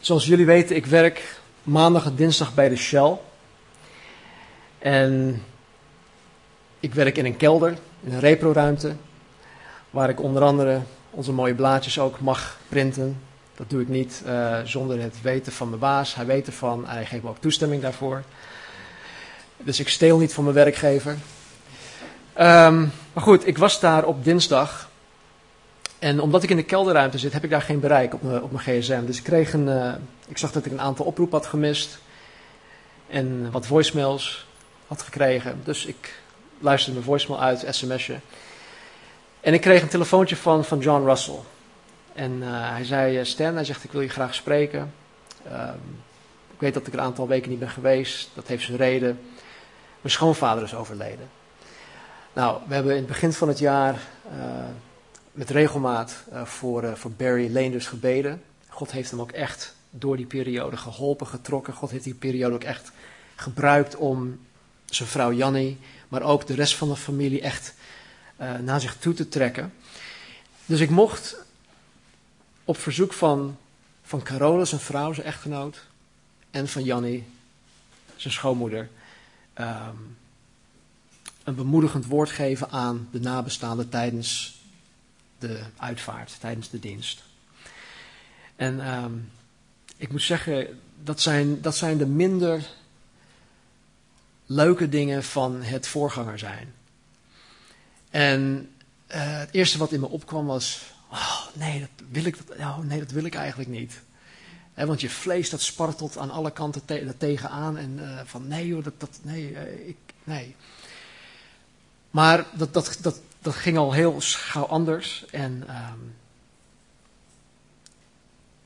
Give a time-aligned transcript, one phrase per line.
[0.00, 3.16] Zoals jullie weten, ik werk maandag en dinsdag bij de Shell.
[4.78, 5.42] En
[6.80, 8.94] ik werk in een kelder, in een reproruimte,
[9.90, 13.20] waar ik onder andere onze mooie blaadjes ook mag printen.
[13.54, 16.14] Dat doe ik niet uh, zonder het weten van mijn baas.
[16.14, 18.22] Hij weet ervan, hij geeft me ook toestemming daarvoor.
[19.56, 21.10] Dus ik steel niet van mijn werkgever.
[22.40, 24.89] Um, maar goed, ik was daar op dinsdag.
[26.00, 29.04] En omdat ik in de kelderruimte zit, heb ik daar geen bereik op mijn, gsm.
[29.04, 29.66] Dus ik kreeg een.
[29.66, 29.92] Uh,
[30.28, 31.98] ik zag dat ik een aantal oproepen had gemist.
[33.08, 34.46] En wat voicemails
[34.86, 35.60] had gekregen.
[35.64, 36.14] Dus ik
[36.58, 38.16] luisterde mijn voicemail uit, sms'je.
[39.40, 41.38] En ik kreeg een telefoontje van, van John Russell.
[42.12, 44.92] En uh, hij zei, Stan, hij zegt, ik wil je graag spreken.
[45.46, 45.68] Uh,
[46.52, 48.30] ik weet dat ik een aantal weken niet ben geweest.
[48.34, 49.20] Dat heeft zijn reden.
[50.00, 51.30] Mijn schoonvader is overleden.
[52.32, 53.94] Nou, we hebben in het begin van het jaar
[55.32, 58.42] met regelmaat uh, voor, uh, voor Barry Leenders gebeden.
[58.68, 61.74] God heeft hem ook echt door die periode geholpen, getrokken.
[61.74, 62.92] God heeft die periode ook echt
[63.36, 64.40] gebruikt om
[64.84, 65.78] zijn vrouw Jannie,
[66.08, 67.74] maar ook de rest van de familie echt
[68.60, 69.72] naar zich toe te trekken.
[70.66, 71.36] Dus ik mocht
[72.64, 73.56] op verzoek van,
[74.02, 75.86] van Carola, zijn vrouw, zijn echtgenoot,
[76.50, 77.24] en van Jannie,
[78.16, 78.88] zijn schoonmoeder,
[79.58, 80.16] um,
[81.44, 84.59] een bemoedigend woord geven aan de nabestaanden tijdens
[85.40, 87.22] de uitvaart, tijdens de dienst.
[88.56, 89.30] En um,
[89.96, 92.66] ik moet zeggen, dat zijn, dat zijn de minder
[94.46, 96.74] leuke dingen van het voorganger zijn.
[98.10, 98.70] En
[99.08, 102.98] uh, het eerste wat in me opkwam was, oh, nee, dat wil ik, oh, nee,
[102.98, 104.00] dat wil ik eigenlijk niet.
[104.74, 108.66] He, want je vlees dat spartelt aan alle kanten te, tegenaan en uh, van nee
[108.66, 110.56] joh, dat, dat, nee, uh, ik, nee.
[112.10, 115.24] Maar dat, dat, dat, dat ging al heel gauw anders.
[115.30, 116.14] En um,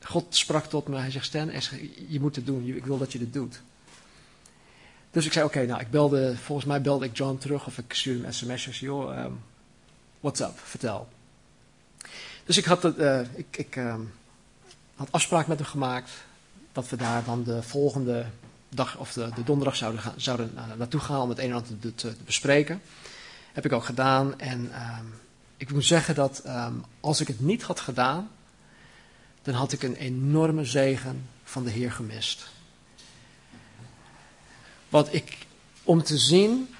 [0.03, 0.97] God sprak tot me.
[0.97, 1.51] Hij zegt, Stan,
[2.07, 2.67] je moet het doen.
[2.67, 3.61] Ik wil dat je dit doet.
[5.11, 7.65] Dus ik zei, oké, nou, ik belde, volgens mij belde ik John terug.
[7.65, 8.79] Of ik stuurde hem sms'jes.
[8.79, 9.39] Joh, um,
[10.19, 10.59] what's up?
[10.63, 11.07] Vertel.
[12.45, 14.13] Dus ik had, uh, ik, ik um,
[14.95, 16.11] had afspraak met hem gemaakt.
[16.71, 18.25] Dat we daar dan de volgende
[18.69, 21.95] dag, of de, de donderdag zouden, zouden uh, naartoe gaan om het een en ander
[21.95, 22.81] te bespreken.
[23.55, 24.39] Heb ik ook gedaan.
[24.39, 25.13] En um,
[25.57, 28.29] ik moet zeggen dat um, als ik het niet had gedaan,
[29.41, 32.47] dan had ik een enorme zegen van de Heer gemist.
[34.89, 35.37] Want ik,
[35.83, 36.75] om te zien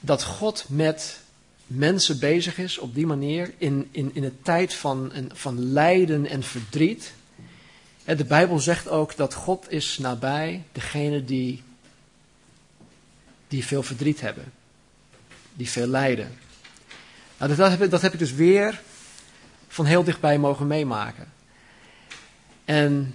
[0.00, 1.20] dat God met
[1.66, 6.42] mensen bezig is op die manier, in, in, in een tijd van, van lijden en
[6.42, 7.12] verdriet.
[8.04, 11.62] De Bijbel zegt ook dat God is nabij degene die,
[13.48, 14.52] die veel verdriet hebben
[15.60, 16.38] die veel lijden.
[17.38, 18.80] Nou, dat, heb, dat heb ik dus weer
[19.68, 21.32] van heel dichtbij mogen meemaken.
[22.64, 23.14] En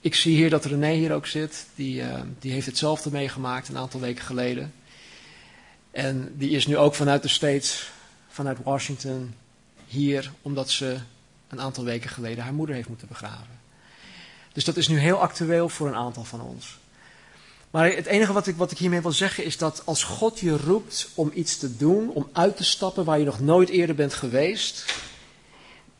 [0.00, 1.66] ik zie hier dat René hier ook zit.
[1.74, 4.72] Die, uh, die heeft hetzelfde meegemaakt een aantal weken geleden.
[5.90, 7.90] En die is nu ook vanuit de States,
[8.28, 9.34] vanuit Washington,
[9.86, 10.96] hier omdat ze
[11.48, 13.58] een aantal weken geleden haar moeder heeft moeten begraven.
[14.52, 16.78] Dus dat is nu heel actueel voor een aantal van ons.
[17.74, 20.56] Maar het enige wat ik, wat ik hiermee wil zeggen is dat als God je
[20.56, 24.14] roept om iets te doen, om uit te stappen waar je nog nooit eerder bent
[24.14, 24.84] geweest,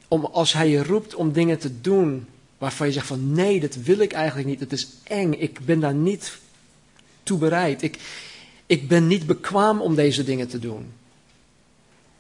[0.09, 2.27] om, als Hij je roept om dingen te doen
[2.59, 5.81] waarvan je zegt van nee, dat wil ik eigenlijk niet, het is eng, ik ben
[5.81, 6.39] daar niet
[7.23, 7.99] toe bereid, ik,
[8.67, 10.93] ik ben niet bekwaam om deze dingen te doen.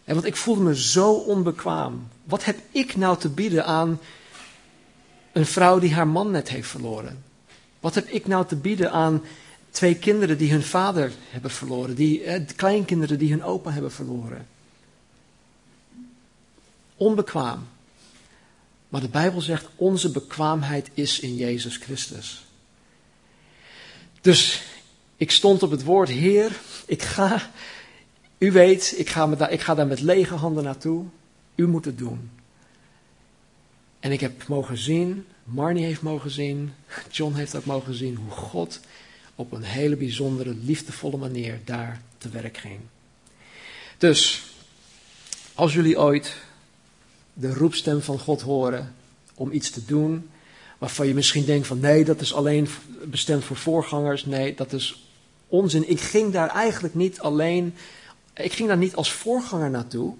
[0.05, 2.09] En want ik voelde me zo onbekwaam.
[2.25, 4.01] Wat heb ik nou te bieden aan
[5.33, 7.23] een vrouw die haar man net heeft verloren?
[7.81, 9.23] Wat heb ik nou te bieden aan
[9.75, 14.47] twee kinderen die hun vader hebben verloren, die, eh, kleinkinderen die hun opa hebben verloren.
[16.97, 17.67] Onbekwaam.
[18.89, 22.45] Maar de Bijbel zegt, onze bekwaamheid is in Jezus Christus.
[24.21, 24.63] Dus
[25.17, 27.51] ik stond op het woord, Heer, ik ga,
[28.39, 31.05] u weet, ik ga, daar, ik ga daar met lege handen naartoe.
[31.55, 32.31] U moet het doen.
[34.01, 36.75] En ik heb mogen zien, Marnie heeft mogen zien,
[37.11, 38.81] John heeft ook mogen zien hoe God
[39.35, 42.81] op een hele bijzondere, liefdevolle manier daar te werk ging.
[43.99, 44.43] Dus,
[45.55, 46.37] als jullie ooit
[47.33, 48.95] de roepstem van God horen
[49.35, 50.31] om iets te doen,
[50.79, 52.69] waarvan je misschien denkt van nee, dat is alleen
[53.05, 54.25] bestemd voor voorgangers.
[54.25, 55.09] Nee, dat is
[55.49, 55.89] onzin.
[55.89, 57.75] Ik ging daar eigenlijk niet alleen,
[58.35, 60.15] ik ging daar niet als voorganger naartoe.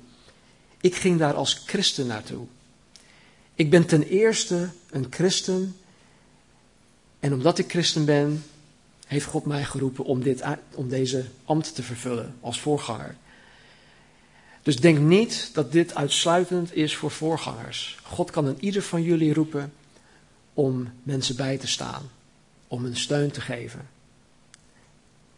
[0.81, 2.47] Ik ging daar als christen naartoe.
[3.55, 5.77] Ik ben ten eerste een christen.
[7.21, 8.45] En omdat ik christen ben,
[9.15, 10.43] heeft God mij geroepen om, dit,
[10.75, 13.17] om deze ambt te vervullen als voorganger.
[14.63, 17.99] Dus denk niet dat dit uitsluitend is voor voorgangers.
[18.03, 19.73] God kan een ieder van jullie roepen
[20.55, 22.11] om mensen bij te staan,
[22.69, 23.89] om hun steun te geven.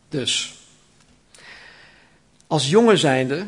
[0.08, 0.54] Dus,
[2.46, 3.46] als jongen zijnde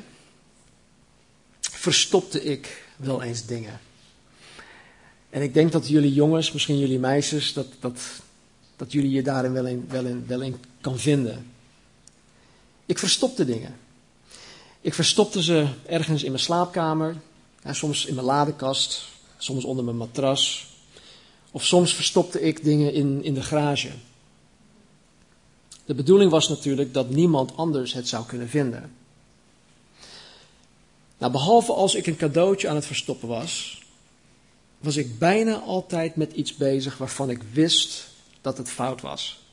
[1.61, 3.81] verstopte ik wel eens dingen.
[5.31, 8.01] En ik denk dat jullie jongens, misschien jullie meisjes, dat, dat,
[8.79, 11.47] dat jullie je daarin wel in, wel, wel in kan vinden.
[12.87, 13.77] Ik verstopte dingen.
[14.81, 17.17] Ik verstopte ze ergens in mijn slaapkamer,
[17.71, 19.03] soms in mijn ladekast,
[19.39, 20.67] soms onder mijn matras.
[21.51, 23.91] Of soms verstopte ik dingen in, in de garage.
[25.85, 28.93] De bedoeling was natuurlijk dat niemand anders het zou kunnen vinden.
[31.19, 33.83] Nou, behalve als ik een cadeautje aan het verstoppen was,
[34.79, 38.08] was ik bijna altijd met iets bezig waarvan ik wist
[38.41, 39.47] dat het fout was.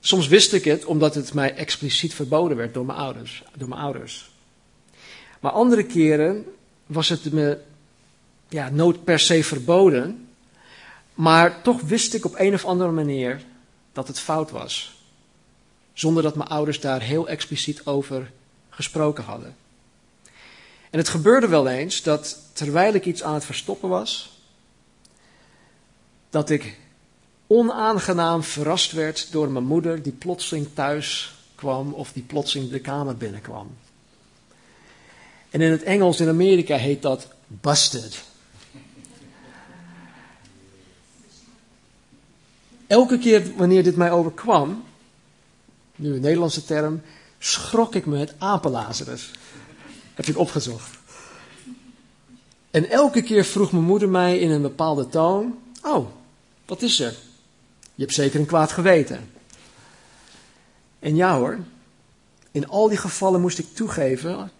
[0.00, 3.42] Soms wist ik het omdat het mij expliciet verboden werd door mijn ouders.
[3.56, 4.30] Door mijn ouders.
[5.40, 6.44] Maar andere keren
[6.86, 7.58] was het me
[8.48, 10.28] ja, nooit per se verboden,
[11.14, 13.42] maar toch wist ik op een of andere manier
[13.92, 14.92] dat het fout was.
[15.92, 18.30] Zonder dat mijn ouders daar heel expliciet over
[18.70, 19.56] gesproken hadden.
[20.90, 24.41] En het gebeurde wel eens dat terwijl ik iets aan het verstoppen was,
[26.32, 26.78] dat ik
[27.46, 33.16] onaangenaam verrast werd door mijn moeder die plotseling thuis kwam of die plotseling de kamer
[33.16, 33.76] binnenkwam.
[35.50, 38.24] En in het Engels in Amerika heet dat busted.
[42.86, 44.84] Elke keer wanneer dit mij overkwam,
[45.96, 47.02] nu een Nederlandse term,
[47.38, 49.30] schrok ik me het apenlazerus.
[50.14, 50.98] Heb ik opgezocht.
[52.70, 56.06] En elke keer vroeg mijn moeder mij in een bepaalde toon: Oh,
[56.66, 57.14] wat is er?
[57.94, 59.30] Je hebt zeker een kwaad geweten.
[60.98, 61.58] En ja hoor,
[62.50, 64.50] in al die gevallen moest ik toegeven,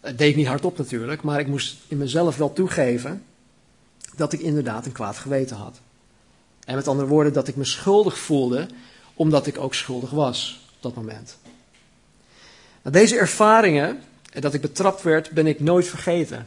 [0.00, 3.24] het deed niet hardop natuurlijk, maar ik moest in mezelf wel toegeven
[4.16, 5.80] dat ik inderdaad een kwaad geweten had.
[6.64, 8.66] En met andere woorden, dat ik me schuldig voelde,
[9.14, 11.36] omdat ik ook schuldig was op dat moment.
[12.82, 14.02] Nou, deze ervaringen,
[14.32, 16.46] en dat ik betrapt werd, ben ik nooit vergeten.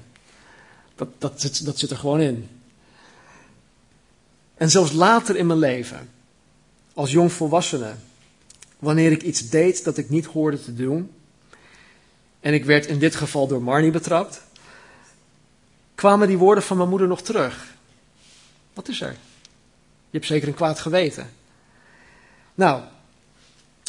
[0.95, 2.49] Dat, dat, dat zit er gewoon in.
[4.61, 6.09] En zelfs later in mijn leven,
[6.93, 7.93] als jong volwassene,
[8.79, 11.11] wanneer ik iets deed dat ik niet hoorde te doen,
[12.39, 14.41] en ik werd in dit geval door Marnie betrapt,
[15.95, 17.75] kwamen die woorden van mijn moeder nog terug.
[18.73, 19.11] Wat is er?
[20.09, 21.29] Je hebt zeker een kwaad geweten.
[22.55, 22.83] Nou,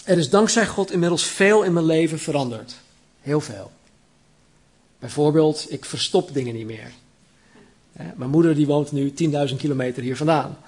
[0.04, 2.74] er is dankzij God inmiddels veel in mijn leven veranderd.
[3.20, 3.72] Heel veel.
[4.98, 6.92] Bijvoorbeeld, ik verstop dingen niet meer.
[7.92, 9.12] Mijn moeder die woont nu
[9.50, 10.58] 10.000 kilometer hier vandaan.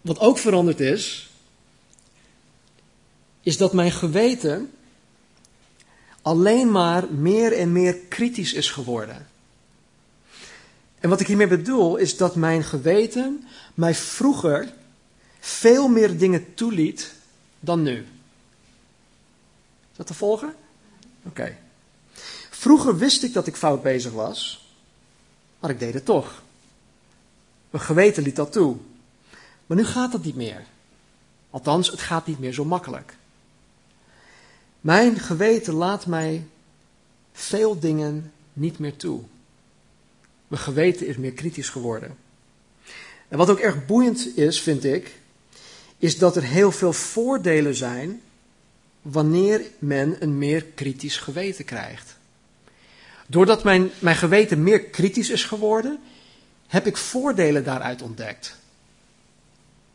[0.00, 1.30] Wat ook veranderd is,
[3.42, 4.70] is dat mijn geweten
[6.22, 9.26] alleen maar meer en meer kritisch is geworden.
[10.98, 14.72] En wat ik hiermee bedoel is dat mijn geweten mij vroeger
[15.40, 17.12] veel meer dingen toeliet
[17.60, 17.96] dan nu.
[19.90, 20.54] Is dat te volgen?
[21.24, 21.56] Oké.
[22.50, 24.67] Vroeger wist ik dat ik fout bezig was,
[25.60, 26.42] maar ik deed het toch.
[27.70, 28.76] Mijn geweten liet dat toe.
[29.66, 30.64] Maar nu gaat dat niet meer.
[31.50, 33.16] Althans, het gaat niet meer zo makkelijk.
[34.80, 36.46] Mijn geweten laat mij
[37.32, 39.20] veel dingen niet meer toe.
[40.48, 42.16] Mijn geweten is meer kritisch geworden.
[43.28, 45.20] En wat ook erg boeiend is, vind ik,
[45.98, 48.20] is dat er heel veel voordelen zijn
[49.02, 52.17] wanneer men een meer kritisch geweten krijgt.
[53.30, 55.98] Doordat mijn, mijn geweten meer kritisch is geworden,
[56.66, 58.56] heb ik voordelen daaruit ontdekt.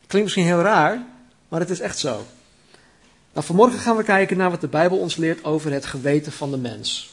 [0.07, 1.05] Klinkt misschien heel raar,
[1.47, 2.25] maar het is echt zo.
[3.33, 6.51] Nou, vanmorgen gaan we kijken naar wat de Bijbel ons leert over het geweten van
[6.51, 7.11] de mens.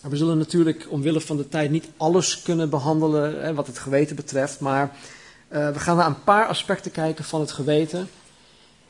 [0.00, 4.16] We zullen natuurlijk omwille van de tijd niet alles kunnen behandelen hè, wat het geweten
[4.16, 4.90] betreft, maar
[5.48, 8.08] uh, we gaan naar een paar aspecten kijken van het geweten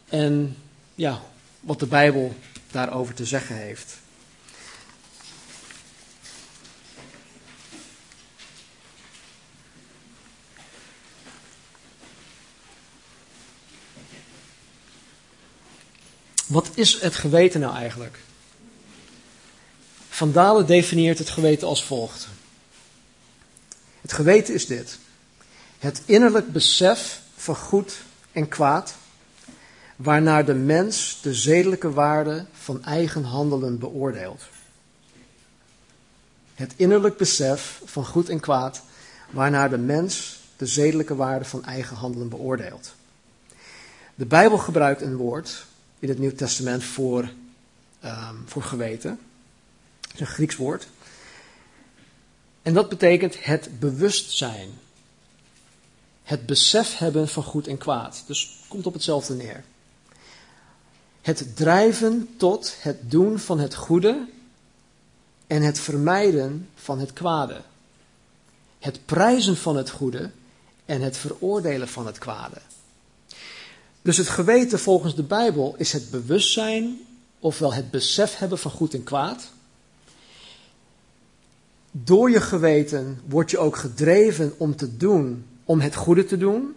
[0.08, 0.56] en
[0.94, 1.20] ja,
[1.60, 2.34] wat de Bijbel
[2.70, 3.98] daarover te zeggen heeft.
[16.50, 18.18] Wat is het geweten nou eigenlijk?
[20.08, 22.28] Van Dalen definieert het geweten als volgt.
[24.00, 24.98] Het geweten is dit.
[25.78, 27.98] Het innerlijk besef van goed
[28.32, 28.94] en kwaad,
[29.96, 34.42] waarnaar de mens de zedelijke waarde van eigen handelen beoordeelt.
[36.54, 38.82] Het innerlijk besef van goed en kwaad,
[39.30, 42.94] waarnaar de mens de zedelijke waarde van eigen handelen beoordeelt.
[44.14, 45.68] De Bijbel gebruikt een woord
[46.00, 47.30] in het Nieuw Testament voor,
[48.04, 49.18] um, voor geweten.
[50.00, 50.88] Het is een Grieks woord.
[52.62, 54.68] En dat betekent het bewustzijn
[56.30, 58.22] het besef hebben van goed en kwaad.
[58.26, 59.64] Dus komt op hetzelfde neer.
[61.20, 64.28] Het drijven tot het doen van het goede
[65.46, 67.60] en het vermijden van het kwade.
[68.78, 70.30] Het prijzen van het goede
[70.84, 72.60] en het veroordelen van het kwade.
[74.02, 76.98] Dus het geweten volgens de Bijbel is het bewustzijn,
[77.38, 79.50] ofwel het besef hebben van goed en kwaad.
[81.90, 86.74] Door je geweten word je ook gedreven om te doen, om het goede te doen.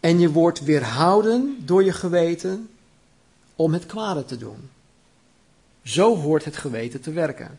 [0.00, 2.68] En je wordt weerhouden door je geweten
[3.56, 4.70] om het kwade te doen.
[5.82, 7.58] Zo hoort het geweten te werken.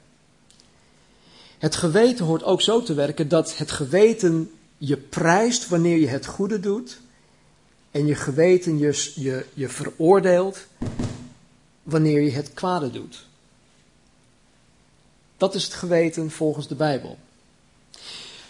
[1.58, 6.26] Het geweten hoort ook zo te werken dat het geweten je prijst wanneer je het
[6.26, 7.00] goede doet
[7.92, 10.66] en je geweten je, je, je veroordeelt
[11.84, 13.26] wanneer je het kwade doet.
[15.38, 17.18] Dat is het geweten volgens de Bijbel.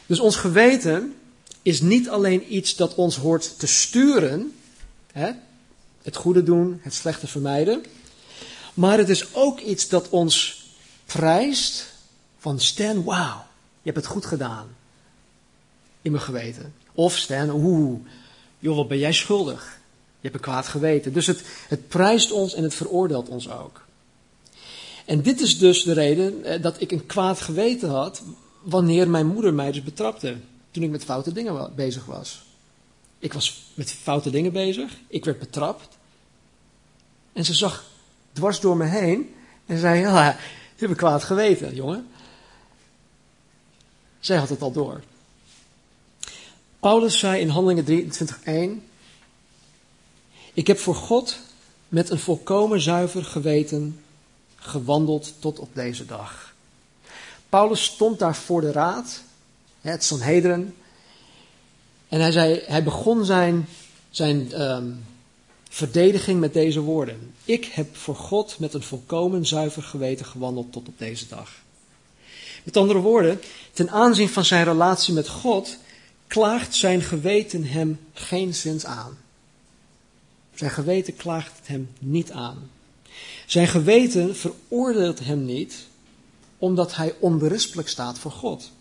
[0.05, 1.15] Dus ons geweten
[1.62, 4.55] is niet alleen iets dat ons hoort te sturen,
[5.12, 5.31] hè,
[6.01, 7.84] het goede doen, het slechte vermijden,
[8.74, 10.65] maar het is ook iets dat ons
[11.05, 11.86] prijst
[12.38, 13.46] van Stan, wauw,
[13.81, 14.67] je hebt het goed gedaan
[16.01, 16.74] in mijn geweten.
[16.93, 18.00] Of Stan, oeh,
[18.59, 19.77] joh, wat ben jij schuldig?
[20.21, 21.13] Je hebt een kwaad geweten.
[21.13, 23.85] Dus het, het prijst ons en het veroordeelt ons ook.
[25.05, 28.21] En dit is dus de reden eh, dat ik een kwaad geweten had
[28.61, 30.37] wanneer mijn moeder mij dus betrapte.
[30.71, 32.43] Toen ik met foute dingen bezig was.
[33.19, 34.97] Ik was met foute dingen bezig.
[35.07, 35.97] Ik werd betrapt.
[37.33, 37.85] En ze zag
[38.33, 39.35] dwars door me heen
[39.65, 40.35] en zei: Ja, je
[40.75, 42.07] hebt een kwaad geweten, jongen.
[44.19, 45.01] Zij had het al door.
[46.79, 48.12] Paulus zei in Handelingen
[48.81, 48.88] 23:1:
[50.53, 51.38] Ik heb voor God
[51.88, 54.00] met een volkomen zuiver geweten
[54.55, 56.53] gewandeld tot op deze dag.
[57.50, 59.24] Paulus stond daar voor de raad,
[59.81, 60.75] het Sanhedrin,
[62.07, 63.67] en hij, zei, hij begon zijn,
[64.09, 65.05] zijn um,
[65.69, 67.33] verdediging met deze woorden.
[67.45, 71.51] Ik heb voor God met een volkomen zuiver geweten gewandeld tot op deze dag.
[72.63, 73.41] Met andere woorden,
[73.74, 75.77] ten aanzien van zijn relatie met God
[76.29, 79.17] klaagt zijn geweten hem geen zins aan.
[80.55, 82.69] Zijn geweten klaagt hem niet aan.
[83.45, 85.88] Zijn geweten veroordeelt hem niet
[86.57, 88.71] omdat hij onberispelijk staat voor God.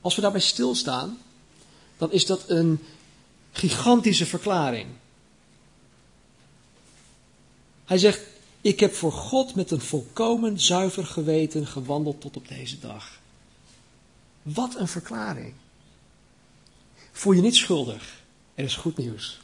[0.00, 1.18] Als we daarbij stilstaan,
[1.96, 2.80] dan is dat een
[3.52, 4.86] gigantische verklaring.
[7.84, 8.20] Hij zegt:
[8.60, 13.18] Ik heb voor God met een volkomen zuiver geweten gewandeld tot op deze dag.
[14.54, 15.52] Wat een verklaring.
[17.12, 18.22] Voel je niet schuldig.
[18.54, 19.40] Er is goed nieuws.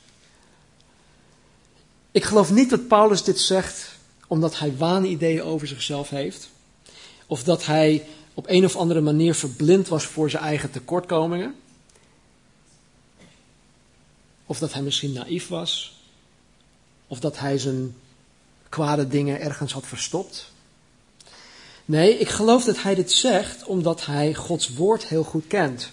[2.10, 3.92] Ik geloof niet dat Paulus dit zegt
[4.26, 6.48] omdat hij waanideeën over zichzelf heeft.
[7.26, 11.54] Of dat hij op een of andere manier verblind was voor zijn eigen tekortkomingen.
[14.46, 15.98] Of dat hij misschien naïef was.
[17.06, 17.96] Of dat hij zijn
[18.68, 20.52] kwade dingen ergens had verstopt.
[21.84, 25.90] Nee, ik geloof dat hij dit zegt omdat hij Gods woord heel goed kent.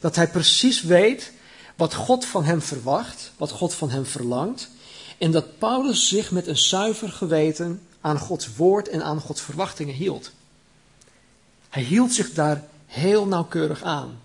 [0.00, 1.32] Dat hij precies weet
[1.76, 4.68] wat God van hem verwacht, wat God van hem verlangt.
[5.18, 9.94] En dat Paulus zich met een zuiver geweten aan Gods woord en aan Gods verwachtingen
[9.94, 10.30] hield.
[11.68, 14.20] Hij hield zich daar heel nauwkeurig aan.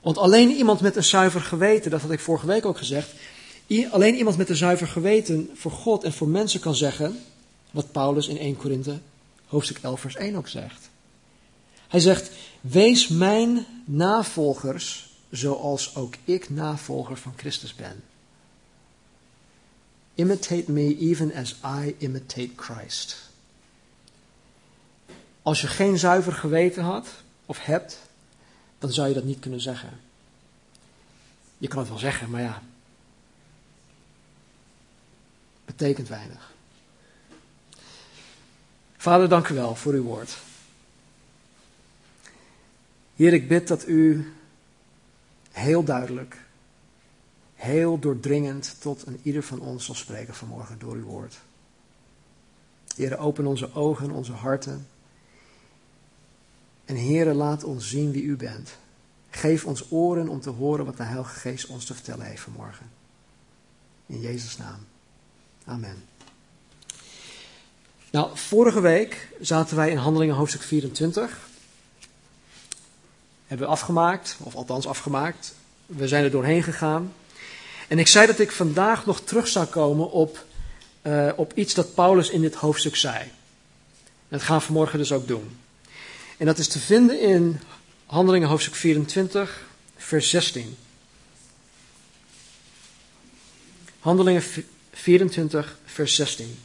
[0.00, 3.10] Want alleen iemand met een zuiver geweten, dat had ik vorige week ook gezegd,
[3.90, 7.24] alleen iemand met een zuiver geweten voor God en voor mensen kan zeggen,
[7.76, 9.00] wat Paulus in 1 Korinthe
[9.46, 10.90] hoofdstuk 11 vers 1 ook zegt.
[11.88, 12.30] Hij zegt,
[12.60, 18.02] wees mijn navolgers zoals ook ik navolger van Christus ben.
[20.14, 23.30] Imitate me even as I imitate Christ.
[25.42, 27.08] Als je geen zuiver geweten had
[27.46, 27.98] of hebt,
[28.78, 30.00] dan zou je dat niet kunnen zeggen.
[31.58, 32.62] Je kan het wel zeggen, maar ja,
[35.64, 36.54] betekent weinig.
[39.06, 40.38] Vader, dank u wel voor uw woord.
[43.16, 44.32] Heer, ik bid dat u
[45.50, 46.44] heel duidelijk,
[47.54, 51.40] heel doordringend tot een ieder van ons zal spreken vanmorgen door uw woord.
[52.96, 54.86] Heer, open onze ogen, onze harten.
[56.84, 58.76] En Heer, laat ons zien wie u bent.
[59.30, 62.90] Geef ons oren om te horen wat de Heilige Geest ons te vertellen heeft vanmorgen.
[64.06, 64.80] In Jezus' naam.
[65.64, 66.15] Amen.
[68.16, 71.38] Nou, vorige week zaten wij in Handelingen hoofdstuk 24.
[73.46, 75.54] Hebben we afgemaakt, of althans afgemaakt.
[75.86, 77.12] We zijn er doorheen gegaan.
[77.88, 80.44] En ik zei dat ik vandaag nog terug zou komen op,
[81.02, 83.18] uh, op iets dat Paulus in dit hoofdstuk zei.
[83.18, 83.30] En
[84.28, 85.58] dat gaan we vanmorgen dus ook doen.
[86.36, 87.60] En dat is te vinden in
[88.06, 90.76] Handelingen hoofdstuk 24, vers 16.
[94.00, 94.42] Handelingen
[94.92, 96.58] 24, vers 16.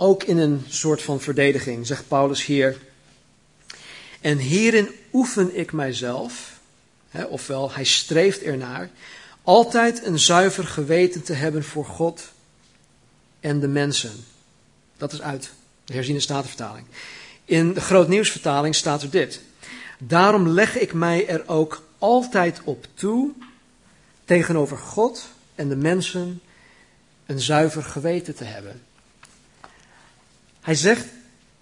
[0.00, 2.78] Ook in een soort van verdediging zegt Paulus hier.
[4.20, 6.60] En hierin oefen ik mijzelf,
[7.08, 8.90] hè, ofwel hij streeft ernaar,
[9.42, 12.32] altijd een zuiver geweten te hebben voor God
[13.40, 14.12] en de mensen.
[14.96, 15.50] Dat is uit
[15.84, 16.86] de herziene statenvertaling.
[17.44, 19.40] In de grootnieuwsvertaling staat er dit.
[19.98, 23.32] Daarom leg ik mij er ook altijd op toe
[24.24, 26.40] tegenover God en de mensen
[27.26, 28.82] een zuiver geweten te hebben.
[30.68, 31.06] Hij zegt,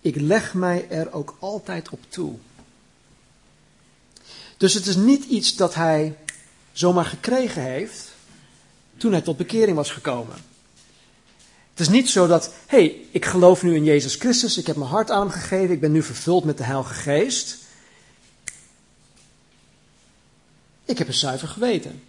[0.01, 2.35] ik leg mij er ook altijd op toe.
[4.57, 6.17] Dus het is niet iets dat hij
[6.73, 8.13] zomaar gekregen heeft
[8.97, 10.35] toen hij tot bekering was gekomen.
[11.71, 14.77] Het is niet zo dat, hé, hey, ik geloof nu in Jezus Christus, ik heb
[14.77, 17.57] mijn hart aan hem gegeven, ik ben nu vervuld met de Heilige Geest.
[20.85, 22.03] Ik heb een zuiver geweten.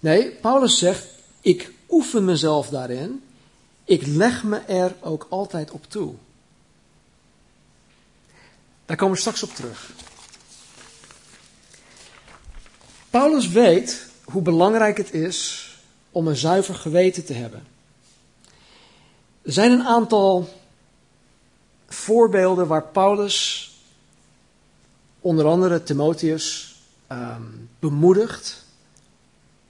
[0.00, 1.06] Nee, Paulus zegt,
[1.40, 3.22] ik oefen mezelf daarin,
[3.84, 6.14] ik leg me er ook altijd op toe.
[8.86, 9.90] Daar komen we straks op terug.
[13.10, 15.68] Paulus weet hoe belangrijk het is
[16.10, 17.66] om een zuiver geweten te hebben.
[19.42, 20.48] Er zijn een aantal
[21.88, 23.70] voorbeelden waar Paulus
[25.20, 26.76] onder andere Timotheus
[27.12, 28.64] um, bemoedigt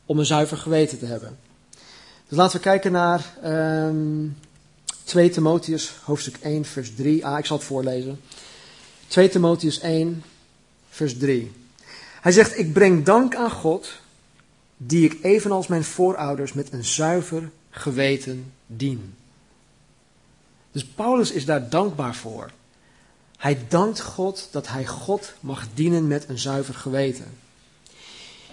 [0.06, 1.38] om een zuiver geweten te hebben.
[2.32, 4.28] Dus laten we kijken naar um, ehm,
[5.04, 7.26] 2 Timotheus hoofdstuk 1 vers 3.
[7.26, 8.20] Ah, ik zal het voorlezen.
[9.06, 10.22] 2 Timotheus 1
[10.88, 11.52] vers 3.
[12.20, 13.88] Hij zegt, ik breng dank aan God,
[14.76, 19.14] die ik evenals mijn voorouders met een zuiver geweten dien.
[20.70, 22.50] Dus Paulus is daar dankbaar voor.
[23.36, 27.38] Hij dankt God dat hij God mag dienen met een zuiver geweten.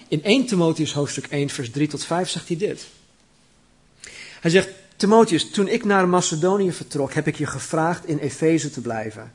[0.08, 2.88] In 1 Timotheus hoofdstuk 1 vers 3 tot 5 zegt hij dit.
[4.40, 8.82] Hij zegt, Timotheus, toen ik naar Macedonië vertrok, heb ik je gevraagd in Efeze te
[8.82, 9.32] blijven.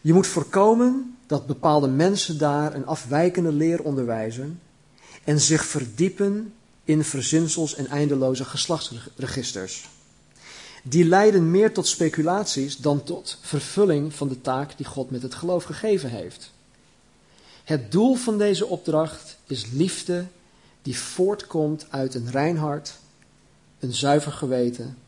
[0.00, 4.60] Je moet voorkomen dat bepaalde mensen daar een afwijkende leer onderwijzen
[5.24, 6.52] en zich verdiepen
[6.84, 9.88] in verzinsels en eindeloze geslachtsregisters.
[10.82, 15.34] Die leiden meer tot speculaties dan tot vervulling van de taak die God met het
[15.34, 16.52] geloof gegeven heeft.
[17.64, 20.26] Het doel van deze opdracht is liefde
[20.82, 22.98] die voortkomt uit een rein hart,
[23.84, 24.98] een zuiver geweten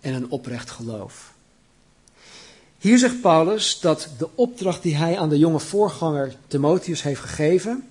[0.00, 1.32] en een oprecht geloof.
[2.78, 7.88] Hier zegt Paulus dat de opdracht die hij aan de jonge voorganger Timotheus heeft gegeven,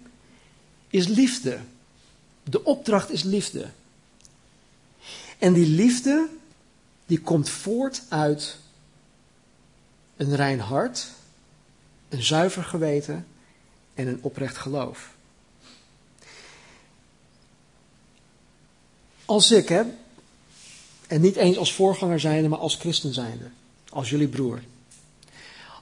[0.87, 1.59] is liefde.
[2.43, 3.67] De opdracht is liefde.
[5.37, 6.27] En die liefde,
[7.05, 8.57] die komt voort uit
[10.17, 11.07] een rein hart,
[12.09, 13.27] een zuiver geweten
[13.93, 15.17] en een oprecht geloof.
[19.25, 19.83] Als ik, hè,
[21.09, 23.49] en niet eens als voorganger zijnde, maar als christen zijnde,
[23.89, 24.61] als jullie broer.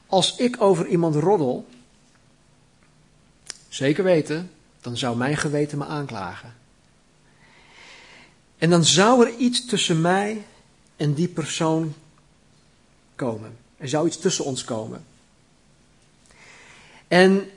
[0.05, 1.65] Als ik over iemand roddel,
[3.69, 6.55] zeker weten, dan zou mijn geweten me aanklagen.
[8.57, 10.45] En dan zou er iets tussen mij
[10.95, 11.93] en die persoon
[13.15, 13.57] komen.
[13.77, 15.05] Er zou iets tussen ons komen.
[17.07, 17.49] En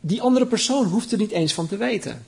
[0.00, 2.24] die andere persoon hoeft er niet eens van te weten.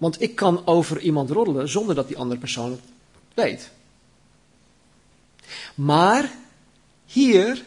[0.00, 2.80] Want ik kan over iemand roddelen zonder dat die andere persoon het
[3.34, 3.70] weet.
[5.74, 6.32] Maar
[7.06, 7.64] hier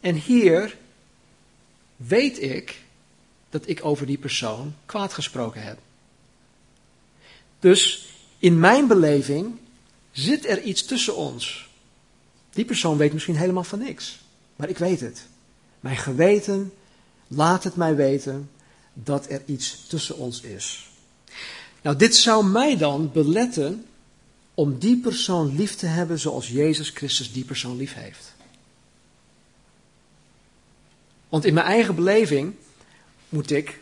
[0.00, 0.76] en hier
[1.96, 2.82] weet ik
[3.50, 5.78] dat ik over die persoon kwaad gesproken heb.
[7.58, 9.58] Dus in mijn beleving
[10.10, 11.68] zit er iets tussen ons.
[12.50, 14.18] Die persoon weet misschien helemaal van niks,
[14.56, 15.26] maar ik weet het.
[15.80, 16.72] Mijn geweten
[17.28, 18.50] laat het mij weten
[18.92, 20.88] dat er iets tussen ons is.
[21.84, 23.86] Nou, dit zou mij dan beletten
[24.54, 28.34] om die persoon lief te hebben zoals Jezus Christus die persoon lief heeft.
[31.28, 32.54] Want in mijn eigen beleving
[33.28, 33.80] moet ik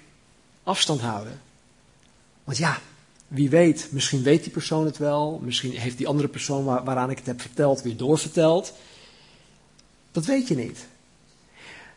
[0.62, 1.40] afstand houden.
[2.44, 2.80] Want ja,
[3.28, 7.18] wie weet, misschien weet die persoon het wel, misschien heeft die andere persoon waaraan ik
[7.18, 8.72] het heb verteld weer doorverteld.
[10.12, 10.86] Dat weet je niet.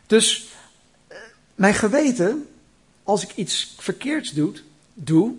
[0.06, 0.46] Dus
[1.06, 1.16] eh,
[1.54, 2.48] mijn geweten,
[3.02, 4.52] als ik iets verkeerds doe,
[4.94, 5.34] doe,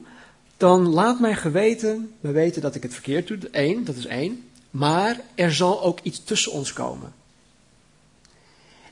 [0.58, 3.40] dan laat mijn geweten me weten dat ik het verkeerd doe.
[3.52, 4.50] Eén, dat is één.
[4.70, 7.14] Maar er zal ook iets tussen ons komen.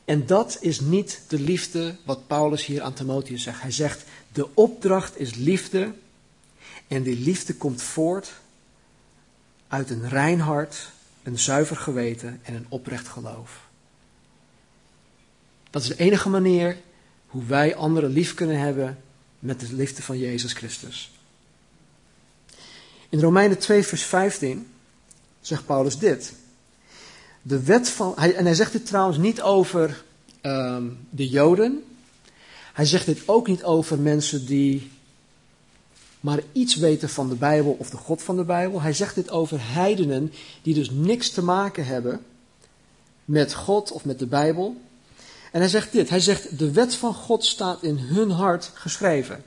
[0.06, 3.62] En dat is niet de liefde wat Paulus hier aan Timotheus zegt.
[3.62, 5.94] Hij zegt, de opdracht is liefde
[6.88, 8.34] en die liefde komt voort
[9.68, 10.90] uit een rein hart,
[11.24, 13.64] een zuiver geweten en een oprecht geloof.
[15.70, 16.78] Dat is de enige manier
[17.28, 18.98] hoe wij anderen lief kunnen hebben
[19.40, 21.15] met de liefde van Jezus Christus.
[23.16, 24.68] In Romeinen 2, vers 15
[25.42, 26.34] zegt Paulus dit.
[27.42, 30.04] De wet van, hij, en hij zegt dit trouwens niet over
[30.42, 31.84] um, de Joden.
[32.74, 34.92] Hij zegt dit ook niet over mensen die
[36.20, 38.82] maar iets weten van de Bijbel of de God van de Bijbel.
[38.82, 42.26] Hij zegt dit over heidenen die dus niks te maken hebben
[43.26, 44.82] met God of met de Bijbel.
[45.52, 49.44] En hij zegt dit, hij zegt de wet van God staat in hun hart geschreven.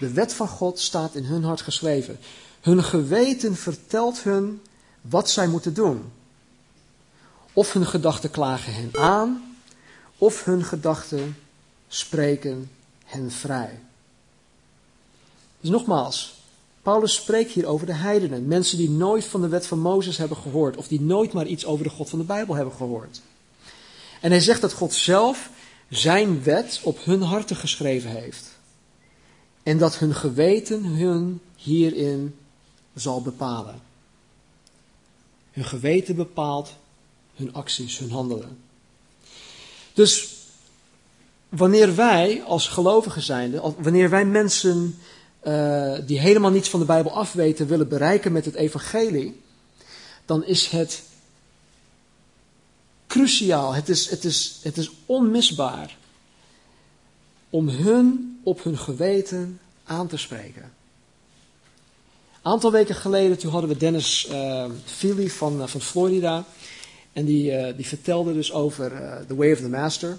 [0.00, 2.18] De wet van God staat in hun hart geschreven.
[2.60, 4.60] Hun geweten vertelt hun
[5.00, 6.12] wat zij moeten doen.
[7.52, 9.54] Of hun gedachten klagen hen aan,
[10.18, 11.36] of hun gedachten
[11.88, 12.70] spreken
[13.04, 13.78] hen vrij.
[15.60, 16.34] Dus nogmaals,
[16.82, 20.36] Paulus spreekt hier over de heidenen, mensen die nooit van de wet van Mozes hebben
[20.36, 23.20] gehoord, of die nooit maar iets over de God van de Bijbel hebben gehoord.
[24.20, 25.50] En hij zegt dat God zelf
[25.88, 28.58] zijn wet op hun harten geschreven heeft.
[29.62, 32.34] En dat hun geweten hun hierin
[32.94, 33.80] zal bepalen.
[35.50, 36.72] Hun geweten bepaalt
[37.34, 38.58] hun acties, hun handelen.
[39.92, 40.28] Dus
[41.48, 44.98] wanneer wij als gelovigen zijnde, wanneer wij mensen
[45.46, 49.40] uh, die helemaal niets van de Bijbel afweten willen bereiken met het evangelie,
[50.24, 51.02] dan is het
[53.06, 55.96] cruciaal, het is, het is, het is onmisbaar
[57.50, 60.62] om hun op hun geweten aan te spreken.
[62.42, 66.44] Een aantal weken geleden toen hadden we Dennis uh, Philly van, uh, van Florida.
[67.12, 68.90] En die, uh, die vertelde dus over
[69.26, 70.18] The Way of the Master.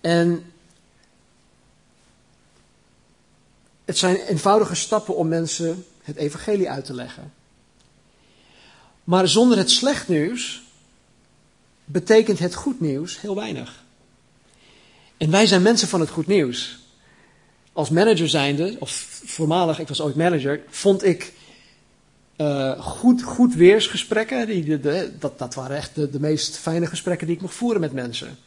[0.00, 0.52] En
[3.84, 7.32] het zijn eenvoudige stappen om mensen het evangelie uit te leggen.
[9.04, 10.62] Maar zonder het slecht nieuws
[11.84, 13.84] betekent het goed nieuws heel weinig.
[15.16, 16.78] En wij zijn mensen van het goed nieuws.
[17.72, 18.90] Als manager zijnde, of
[19.24, 21.32] voormalig, ik was ooit manager, vond ik
[22.36, 24.46] uh, goed, goed weersgesprekken.
[24.46, 24.80] Die,
[25.18, 28.38] dat, dat waren echt de, meest fijne gesprekken die ik mocht voeren met mensen.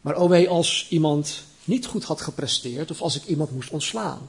[0.00, 4.28] Maar oh als iemand niet goed had gepresteerd of als ik iemand moest ontslaan.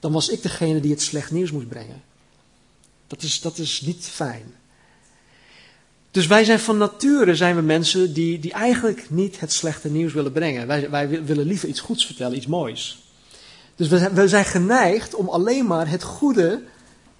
[0.00, 2.02] Dan was ik degene die het slecht nieuws moest brengen.
[3.06, 4.54] Dat is, dat is niet fijn.
[6.10, 10.12] Dus wij zijn van nature zijn we mensen die, die eigenlijk niet het slechte nieuws
[10.12, 10.66] willen brengen.
[10.66, 13.02] Wij, wij willen liever iets goeds vertellen, iets moois.
[13.76, 16.62] Dus we zijn, we zijn geneigd om alleen maar het goede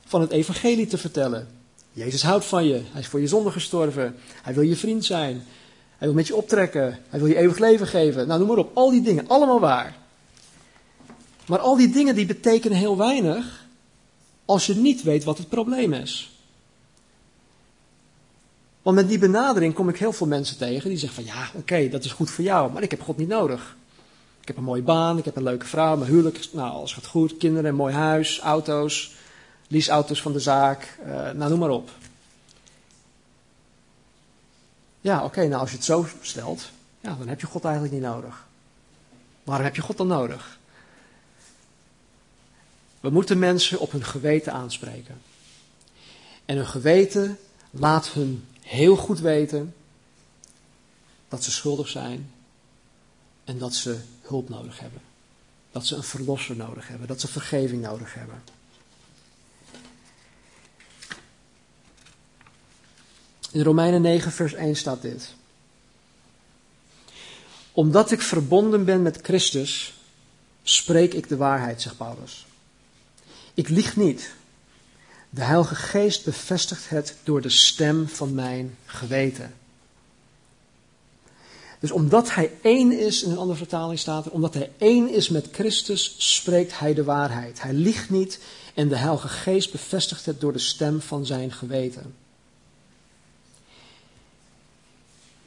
[0.07, 1.49] van het evangelie te vertellen.
[1.93, 5.43] Jezus houdt van je, hij is voor je zonde gestorven, hij wil je vriend zijn,
[6.01, 6.99] hij wil met je optrekken.
[7.09, 8.27] Hij wil je eeuwig leven geven.
[8.27, 8.71] Nou, noem maar op.
[8.77, 9.97] Al die dingen, allemaal waar.
[11.47, 13.67] Maar al die dingen die betekenen heel weinig
[14.45, 16.40] als je niet weet wat het probleem is.
[18.83, 21.89] Want met die benadering kom ik heel veel mensen tegen die zeggen van ja, oké,
[21.89, 23.77] dat is goed voor jou, maar ik heb God niet nodig.
[24.41, 27.07] Ik heb een mooie baan, ik heb een leuke vrouw, mijn huwelijk, nou, alles gaat
[27.07, 29.15] goed, kinderen, een mooi huis, auto's,
[29.69, 31.91] leaseauto's van de zaak, uh, nou, noem maar op.
[35.01, 38.03] Ja, oké, nou als je het zo stelt, ja, dan heb je God eigenlijk niet
[38.03, 38.47] nodig.
[39.45, 40.59] Waarom heb je God dan nodig?
[43.01, 45.21] We moeten mensen op hun geweten aanspreken.
[46.45, 47.39] En hun geweten
[47.71, 49.75] laat hun heel goed weten
[51.29, 52.33] dat ze schuldig zijn
[53.45, 55.01] en dat ze hulp nodig hebben.
[55.71, 58.43] Dat ze een verlosser nodig hebben, dat ze vergeving nodig hebben.
[63.51, 65.35] In Romeinen 9, vers 1 staat dit.
[67.73, 69.95] Omdat ik verbonden ben met Christus,
[70.63, 72.47] spreek ik de waarheid, zegt Paulus.
[73.55, 74.35] Ik lieg niet.
[75.31, 79.55] De Heilige Geest bevestigt het door de stem van mijn geweten.
[81.81, 85.29] Dus omdat hij één is, in een andere vertaling staat er, omdat hij één is
[85.29, 87.63] met Christus, spreekt hij de waarheid.
[87.63, 88.41] Hij liegt niet
[88.75, 92.15] en de Heilige Geest bevestigt het door de stem van zijn geweten.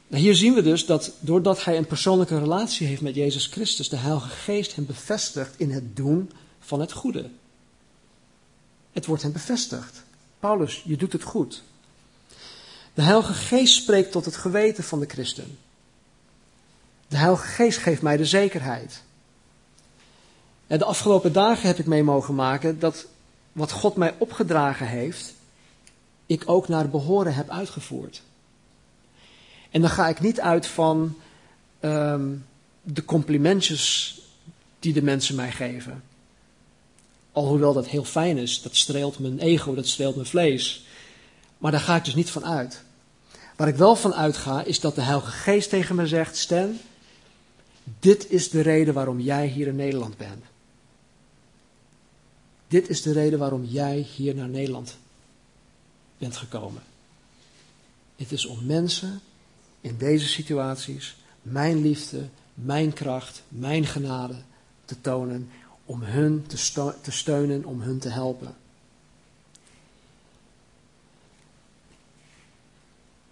[0.08, 3.88] Nou, hier zien we dus dat doordat hij een persoonlijke relatie heeft met Jezus Christus,
[3.88, 7.30] de Heilige Geest hem bevestigt in het doen van het goede.
[8.94, 10.02] Het wordt hem bevestigd.
[10.38, 11.62] Paulus, je doet het goed.
[12.94, 15.58] De Heilige Geest spreekt tot het geweten van de christen.
[17.08, 19.02] De Heilige Geest geeft mij de zekerheid.
[20.66, 23.06] En de afgelopen dagen heb ik mee mogen maken dat
[23.52, 25.34] wat God mij opgedragen heeft,
[26.26, 28.22] ik ook naar behoren heb uitgevoerd.
[29.70, 31.18] En dan ga ik niet uit van
[31.80, 32.30] ehm,
[32.82, 34.18] de complimentjes
[34.78, 36.02] die de mensen mij geven.
[37.34, 40.84] Alhoewel dat heel fijn is, dat streelt mijn ego, dat streelt mijn vlees.
[41.58, 42.82] Maar daar ga ik dus niet van uit.
[43.56, 46.78] Waar ik wel van uitga, is dat de Heilige Geest tegen me zegt: Stan,
[48.00, 50.44] dit is de reden waarom jij hier in Nederland bent.
[52.68, 54.96] Dit is de reden waarom jij hier naar Nederland
[56.18, 56.82] bent gekomen.
[58.16, 59.20] Het is om mensen
[59.80, 64.36] in deze situaties mijn liefde, mijn kracht, mijn genade
[64.84, 65.50] te tonen,
[65.84, 68.56] om hun te, te steunen, om hun te helpen.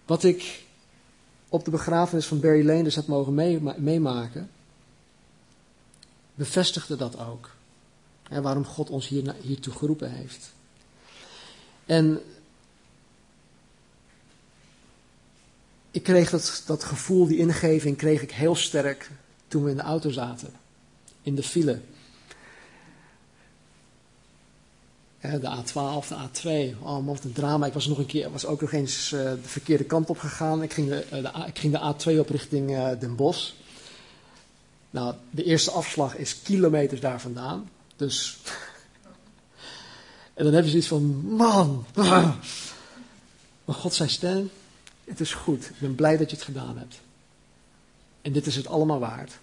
[0.04, 0.64] Wat ik
[1.48, 3.34] op de begrafenis van Barry Leenders heb mogen
[3.82, 4.50] meemaken,
[6.34, 7.50] bevestigde dat ook.
[8.28, 10.52] En waarom God ons hier, hiertoe geroepen heeft.
[11.86, 12.20] En
[15.90, 19.10] ik kreeg dat, dat gevoel, die ingeving, kreeg ik heel sterk
[19.48, 20.52] toen we in de auto zaten.
[21.22, 21.80] In de file.
[25.22, 26.78] De A12, de A2.
[26.78, 27.66] Oh wat een drama.
[27.66, 30.62] Ik was nog een keer, was ook nog eens uh, de verkeerde kant op gegaan.
[30.62, 33.52] Ik ging de, uh, de, ik ging de A2 op richting uh, Den Bosch.
[34.90, 37.70] Nou, de eerste afslag is kilometers daar vandaan.
[37.96, 38.38] Dus.
[40.35, 41.02] en dan heb je zoiets van:
[41.37, 41.85] man.
[43.64, 44.50] Maar God zei: Stan,
[45.04, 45.64] het is goed.
[45.64, 47.00] Ik ben blij dat je het gedaan hebt.
[48.22, 49.38] En dit is het allemaal waard.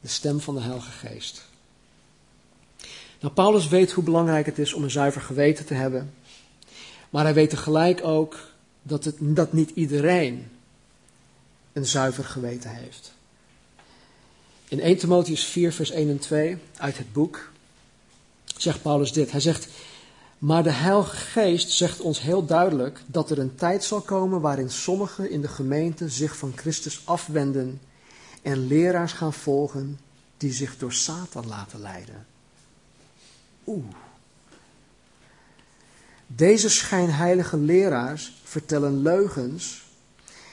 [0.00, 1.42] De stem van de Heilige Geest.
[3.24, 6.14] Nou, Paulus weet hoe belangrijk het is om een zuiver geweten te hebben.
[7.10, 8.38] Maar hij weet tegelijk ook
[8.82, 10.48] dat, het, dat niet iedereen
[11.72, 13.12] een zuiver geweten heeft.
[14.68, 17.50] In 1 Timotheus 4, vers 1 en 2 uit het boek
[18.56, 19.30] zegt Paulus dit.
[19.30, 19.68] Hij zegt,
[20.38, 24.70] maar de Heilige Geest zegt ons heel duidelijk dat er een tijd zal komen waarin
[24.70, 27.80] sommigen in de gemeente zich van Christus afwenden
[28.42, 29.98] en leraars gaan volgen
[30.36, 32.32] die zich door Satan laten leiden.
[33.66, 33.84] Oeh.
[36.26, 39.84] Deze schijnheilige leraars vertellen leugens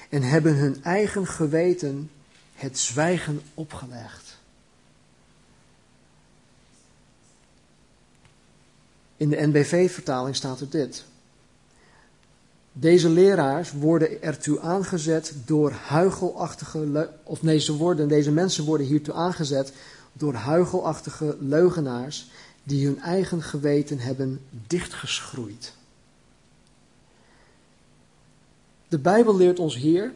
[0.10, 2.12] en hebben hun eigen geweten
[2.54, 4.38] het zwijgen opgelegd.
[9.17, 11.06] In de NBV-vertaling staat er dit.
[12.74, 19.13] Deze leraars worden ertoe aangezet door huigelachtige, of nee, ze worden, deze mensen worden hiertoe
[19.13, 19.74] aangezet
[20.13, 22.30] door huigelachtige leugenaars
[22.63, 25.74] die hun eigen geweten hebben dichtgeschroeid.
[28.88, 30.13] De Bijbel leert ons hier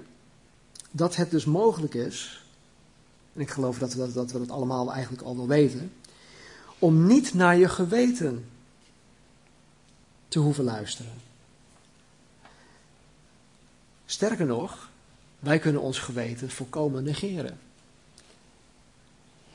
[0.92, 2.44] dat het dus mogelijk is,
[3.34, 5.92] en ik geloof dat we dat, dat we dat allemaal eigenlijk al wel weten,
[6.80, 8.46] om niet naar je geweten
[10.28, 11.14] te hoeven luisteren.
[14.06, 14.90] Sterker nog,
[15.40, 17.60] wij kunnen ons geweten volkomen negeren.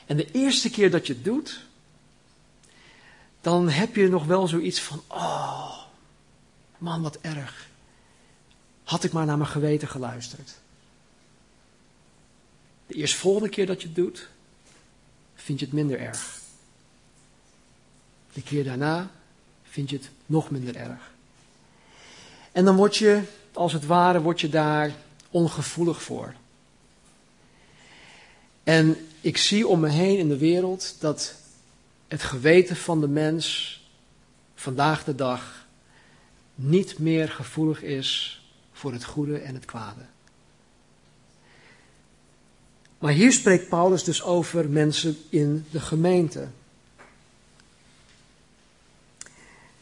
[0.07, 1.61] En de eerste keer dat je het doet,
[3.40, 5.79] dan heb je nog wel zoiets van, oh,
[6.79, 7.68] man, wat erg.
[8.85, 10.55] Had ik maar naar mijn geweten geluisterd.
[12.87, 14.29] De eerstvolgende keer dat je het doet,
[15.35, 16.38] vind je het minder erg.
[18.33, 19.11] De keer daarna
[19.62, 21.12] vind je het nog minder erg.
[22.53, 23.22] En dan word je,
[23.53, 24.94] als het ware, word je daar
[25.31, 26.35] ongevoelig voor.
[28.62, 31.35] En ik zie om me heen in de wereld dat
[32.10, 33.74] het geweten van de mens
[34.54, 35.66] vandaag de dag
[36.54, 38.42] niet meer gevoelig is
[38.72, 40.00] voor het goede en het kwade.
[42.98, 46.48] Maar hier spreekt Paulus dus over mensen in de gemeente.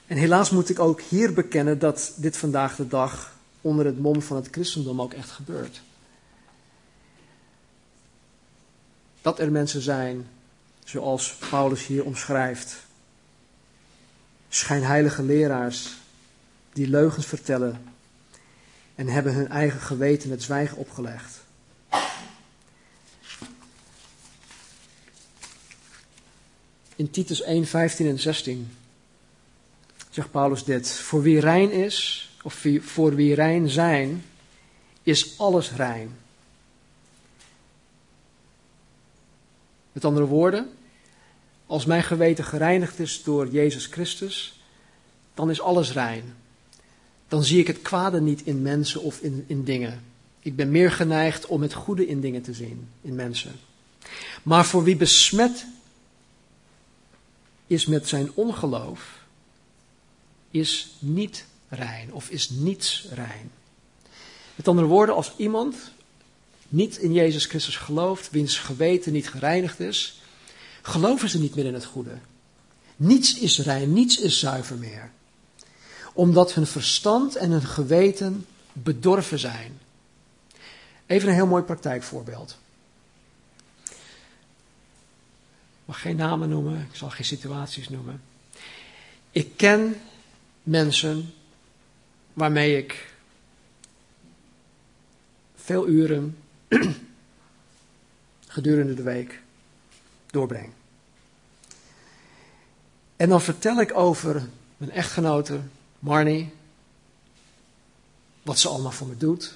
[0.06, 4.22] En helaas moet ik ook hier bekennen dat dit vandaag de dag onder het mom
[4.22, 5.82] van het christendom ook echt gebeurt.
[9.20, 10.26] Dat er mensen zijn
[10.88, 12.76] zoals Paulus hier omschrijft.
[14.48, 15.96] Schijnheilige leraars
[16.72, 17.92] die leugens vertellen
[18.94, 21.40] en hebben hun eigen geweten het zwijgen opgelegd.
[26.96, 28.76] In Titus 1, 15 en 16
[30.10, 30.90] zegt Paulus dit.
[30.90, 34.24] Voor wie rein is, of voor wie rein zijn,
[35.02, 36.16] is alles rein.
[39.92, 40.77] Met andere woorden,
[41.68, 44.60] als mijn geweten gereinigd is door Jezus Christus,
[45.34, 46.36] dan is alles rein.
[47.28, 50.04] Dan zie ik het kwade niet in mensen of in, in dingen.
[50.40, 53.52] Ik ben meer geneigd om het goede in dingen te zien, in mensen.
[54.42, 55.66] Maar voor wie besmet
[57.66, 59.22] is met zijn ongeloof,
[60.50, 63.50] is niet rein of is niets rein.
[64.54, 65.76] Met andere woorden, als iemand
[66.68, 70.20] niet in Jezus Christus gelooft, wiens geweten niet gereinigd is,
[70.88, 72.18] geloven ze niet meer in het goede.
[72.96, 75.10] Niets is rein, niets is zuiver meer.
[76.12, 79.78] Omdat hun verstand en hun geweten bedorven zijn.
[81.06, 82.58] Even een heel mooi praktijkvoorbeeld.
[85.80, 88.22] Ik mag geen namen noemen, ik zal geen situaties noemen.
[89.30, 90.00] Ik ken
[90.62, 91.34] mensen
[92.32, 93.14] waarmee ik
[95.56, 96.36] veel uren
[98.48, 99.40] gedurende de week
[100.30, 100.70] doorbreng.
[103.16, 105.60] En dan vertel ik over mijn echtgenote
[105.98, 106.52] Marnie,
[108.42, 109.54] wat ze allemaal voor me doet.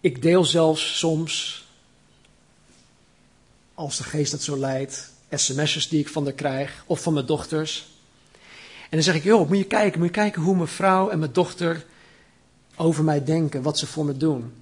[0.00, 1.66] Ik deel zelfs soms,
[3.74, 7.26] als de geest dat zo leidt, sms'jes die ik van haar krijg of van mijn
[7.26, 7.86] dochters.
[8.82, 11.18] En dan zeg ik, joh, moet je kijken, moet je kijken hoe mijn vrouw en
[11.18, 11.86] mijn dochter
[12.76, 14.54] over mij denken, wat ze voor me doen.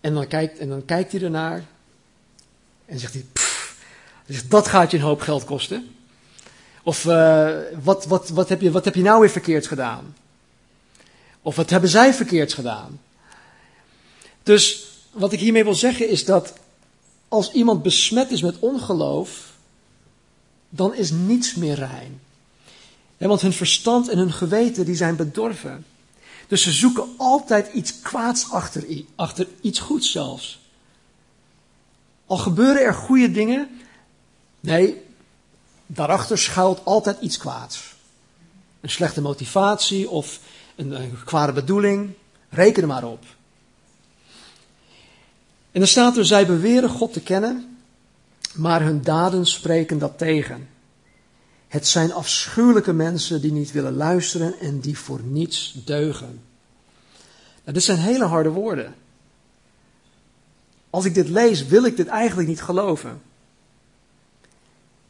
[0.00, 1.64] En dan kijkt, en dan kijkt hij ernaar
[2.86, 3.76] en zegt hij, pff,
[4.48, 5.94] dat gaat je een hoop geld kosten.
[6.82, 7.50] Of uh,
[7.82, 10.14] wat, wat, wat, heb je, wat heb je nou weer verkeerd gedaan?
[11.42, 13.00] Of wat hebben zij verkeerd gedaan?
[14.42, 16.52] Dus wat ik hiermee wil zeggen is dat
[17.28, 19.52] als iemand besmet is met ongeloof,
[20.68, 22.20] dan is niets meer rein.
[23.16, 25.86] want hun verstand en hun geweten die zijn bedorven.
[26.48, 30.58] Dus ze zoeken altijd iets kwaads achter, achter iets goeds zelfs.
[32.26, 33.80] Al gebeuren er goede dingen,
[34.60, 35.02] nee,
[35.86, 37.94] daarachter schuilt altijd iets kwaads.
[38.80, 40.40] Een slechte motivatie of
[40.76, 42.10] een, een kwade bedoeling,
[42.48, 43.24] reken er maar op.
[45.72, 47.78] En dan staat er, zij beweren God te kennen,
[48.54, 50.68] maar hun daden spreken dat tegen.
[51.68, 56.40] Het zijn afschuwelijke mensen die niet willen luisteren en die voor niets deugen.
[57.62, 58.94] Nou, dit zijn hele harde woorden.
[60.90, 63.22] Als ik dit lees, wil ik dit eigenlijk niet geloven.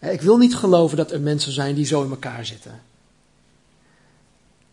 [0.01, 2.83] Ik wil niet geloven dat er mensen zijn die zo in elkaar zitten.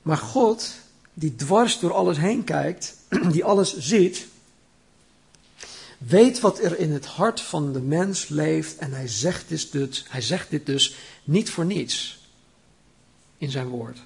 [0.01, 0.71] Maar God,
[1.13, 2.97] die dwars door alles heen kijkt,
[3.31, 4.27] die alles ziet,
[5.97, 10.05] weet wat er in het hart van de mens leeft en hij zegt, dit dus,
[10.09, 12.19] hij zegt dit dus niet voor niets
[13.37, 13.97] in zijn woord.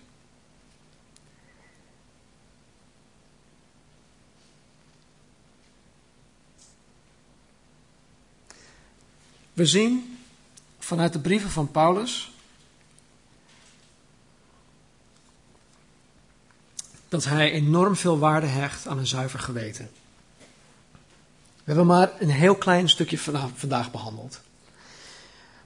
[9.57, 10.17] We zien
[10.79, 12.31] vanuit de brieven van Paulus
[17.07, 19.89] dat hij enorm veel waarde hecht aan een zuiver geweten.
[21.55, 23.17] We hebben maar een heel klein stukje
[23.55, 24.41] vandaag behandeld.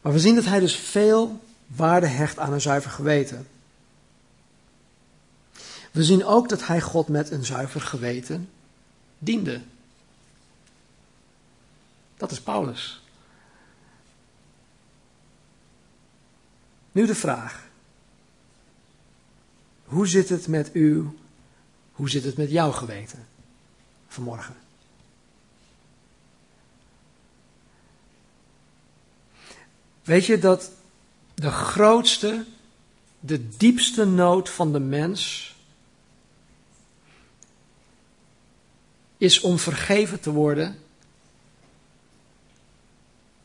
[0.02, 3.48] Maar we zien dat hij dus veel waarde hecht aan een zuiver geweten.
[5.92, 8.50] We zien ook dat hij God met een zuiver geweten
[9.18, 9.62] diende.
[12.18, 13.01] Dat is Paulus.
[16.92, 17.70] Nu de vraag.
[19.84, 21.10] Hoe zit het met u?
[21.92, 23.28] Hoe zit het met jouw geweten
[24.08, 24.56] vanmorgen?
[30.04, 30.72] Weet je dat
[31.34, 32.46] de grootste,
[33.20, 35.50] de diepste nood van de mens
[39.18, 40.80] is om vergeven te worden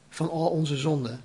[0.09, 1.21] van al onze zonden.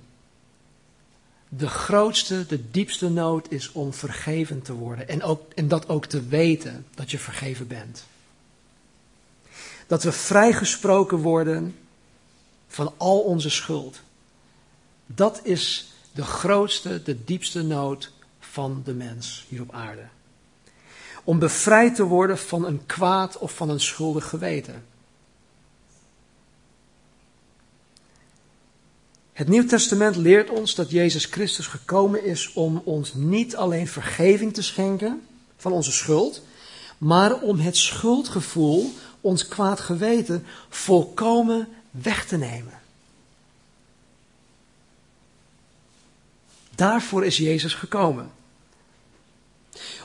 [1.54, 6.06] De grootste, de diepste nood is om vergeven te worden en, ook, en dat ook
[6.06, 8.04] te weten dat je vergeven bent.
[9.86, 11.76] Dat we vrijgesproken worden
[12.68, 14.00] van al onze schuld.
[15.06, 20.06] Dat is de grootste, de diepste nood van de mens hier op aarde.
[21.24, 24.84] Om bevrijd te worden van een kwaad of van een schuldig geweten.
[29.32, 34.54] Het Nieuw Testament leert ons dat Jezus Christus gekomen is om ons niet alleen vergeving
[34.54, 35.22] te schenken
[35.56, 36.42] van onze schuld,
[36.98, 42.80] maar om het schuldgevoel, ons kwaad geweten, volkomen weg te nemen.
[46.74, 48.30] Daarvoor is Jezus gekomen.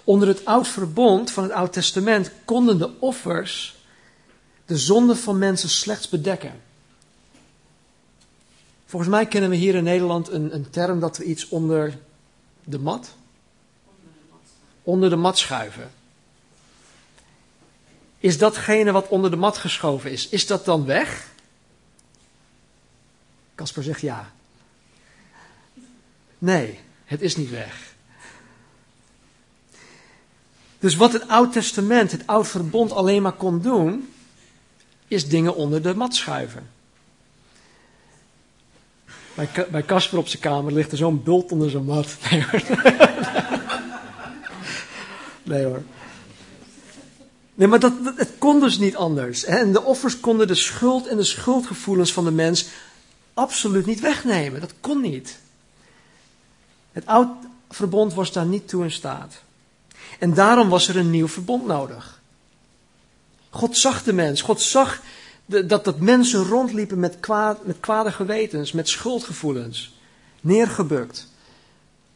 [0.03, 3.75] Onder het oud verbond van het Oud Testament konden de offers
[4.65, 6.61] de zonde van mensen slechts bedekken.
[8.87, 11.99] Volgens mij kennen we hier in Nederland een, een term dat we iets onder
[12.63, 13.15] de mat.
[14.83, 15.91] Onder de mat schuiven.
[18.19, 21.31] Is datgene wat onder de mat geschoven is, is dat dan weg?
[23.55, 24.31] Casper zegt ja.
[26.37, 27.95] Nee, het is niet weg.
[30.79, 34.13] Dus wat het Oud Testament, het Oud Verbond alleen maar kon doen,
[35.07, 36.76] is dingen onder de mat schuiven.
[39.37, 42.07] Bij, bij Casper op zijn kamer ligt er zo'n bult onder zijn mat.
[42.29, 42.61] Nee hoor.
[45.43, 45.83] Nee hoor.
[47.53, 49.43] Nee, maar dat, het kon dus niet anders.
[49.43, 52.67] En de offers konden de schuld en de schuldgevoelens van de mens
[53.33, 54.59] absoluut niet wegnemen.
[54.59, 55.39] Dat kon niet.
[56.91, 57.29] Het oud
[57.69, 59.41] verbond was daar niet toe in staat.
[60.19, 62.21] En daarom was er een nieuw verbond nodig.
[63.49, 64.41] God zag de mens.
[64.41, 65.01] God zag
[65.47, 69.95] dat, dat mensen rondliepen met, kwaad, met kwade gewetens, met schuldgevoelens.
[70.41, 71.27] Neergebukt.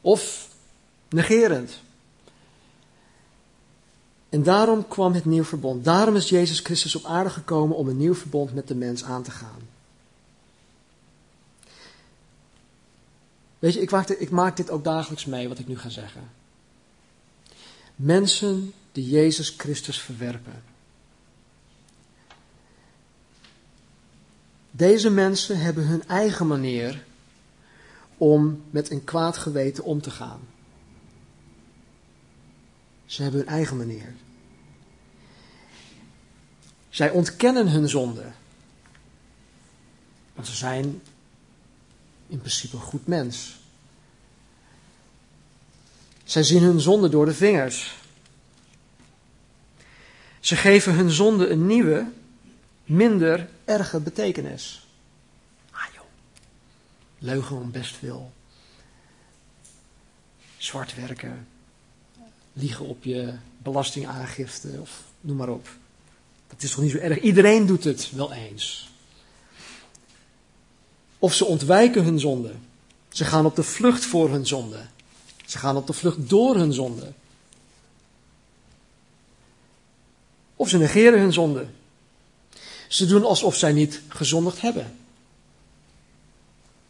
[0.01, 0.49] Of
[1.09, 1.79] negerend.
[4.29, 5.85] En daarom kwam het nieuw verbond.
[5.85, 9.23] Daarom is Jezus Christus op aarde gekomen om een nieuw verbond met de mens aan
[9.23, 9.69] te gaan.
[13.59, 16.29] Weet je, ik ik maak dit ook dagelijks mee, wat ik nu ga zeggen.
[17.95, 20.70] Mensen die Jezus Christus verwerpen.
[24.71, 27.03] Deze mensen hebben hun eigen manier
[28.17, 30.39] om met een kwaad geweten om te gaan.
[33.05, 34.13] Ze hebben hun eigen manier.
[36.89, 38.31] Zij ontkennen hun zonde.
[40.33, 41.01] Want ze zijn
[42.27, 43.59] in principe een goed mens.
[46.23, 47.95] Zij zien hun zonde door de vingers.
[50.39, 52.11] Ze geven hun zonde een nieuwe,
[52.83, 54.87] minder erge betekenis.
[55.71, 56.05] Ah joh,
[57.17, 58.31] leugen om best veel.
[60.57, 61.47] Zwart werken,
[62.53, 65.69] liegen op je belastingaangifte of noem maar op.
[66.47, 67.19] Dat is toch niet zo erg?
[67.19, 68.89] Iedereen doet het wel eens.
[71.19, 72.53] Of ze ontwijken hun zonde.
[73.09, 74.85] Ze gaan op de vlucht voor hun zonde.
[75.45, 77.13] Ze gaan op de vlucht door hun zonde.
[80.55, 81.67] Of ze negeren hun zonde.
[82.91, 84.97] Ze doen alsof zij niet gezondigd hebben.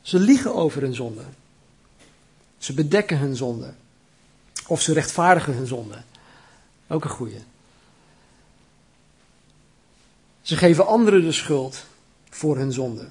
[0.02, 1.24] Ze liegen over hun zonde.
[2.58, 3.74] Ze bedekken hun zonde.
[4.68, 6.04] Of ze rechtvaardigen hun zonde.
[6.88, 7.42] Ook een goede.
[10.42, 11.86] Ze geven anderen de schuld
[12.30, 13.08] voor hun zonde.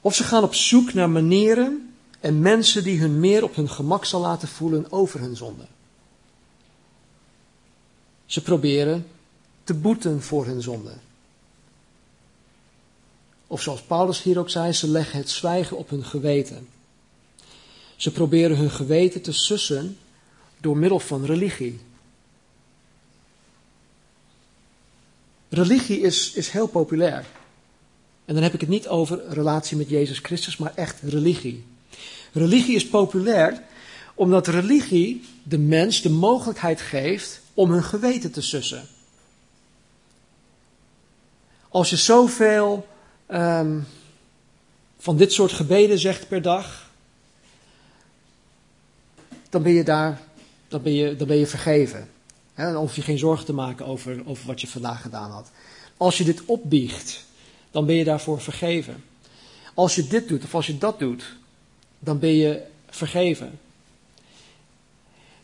[0.00, 4.04] Of ze gaan op zoek naar manieren en mensen die hun meer op hun gemak
[4.04, 5.66] zal laten voelen over hun zonde.
[8.26, 9.06] Ze proberen
[9.68, 10.92] te boeten voor hun zonde.
[13.46, 16.68] Of zoals Paulus hier ook zei, ze leggen het zwijgen op hun geweten.
[17.96, 19.98] Ze proberen hun geweten te sussen
[20.60, 21.80] door middel van religie.
[25.48, 27.26] Religie is, is heel populair.
[28.24, 31.64] En dan heb ik het niet over relatie met Jezus Christus, maar echt religie.
[32.32, 33.62] Religie is populair
[34.14, 38.88] omdat religie de mens de mogelijkheid geeft om hun geweten te sussen.
[41.68, 42.86] Als je zoveel
[43.30, 43.86] um,
[44.98, 46.90] van dit soort gebeden zegt per dag,
[49.50, 50.20] dan ben je daar,
[50.68, 52.08] dan ben je, dan ben je vergeven.
[52.54, 55.50] dan hoef je geen zorgen te maken over, over wat je vandaag gedaan had.
[55.96, 57.24] Als je dit opbiecht,
[57.70, 59.04] dan ben je daarvoor vergeven.
[59.74, 61.36] Als je dit doet of als je dat doet,
[61.98, 63.58] dan ben je vergeven.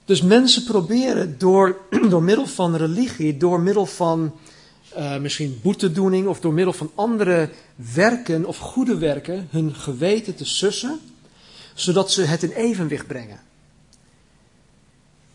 [0.04, 4.34] Dus mensen proberen door, door middel van religie, door middel van
[4.96, 10.44] uh, misschien boetedoening of door middel van andere werken of goede werken hun geweten te
[10.44, 11.00] sussen,
[11.74, 13.40] zodat ze het in evenwicht brengen.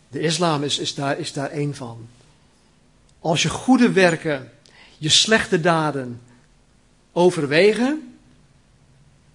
[0.08, 2.08] De islam is, is, daar, is daar één van.
[3.18, 4.50] Als je goede werken,
[4.98, 6.20] je slechte daden
[7.12, 8.14] overwegen,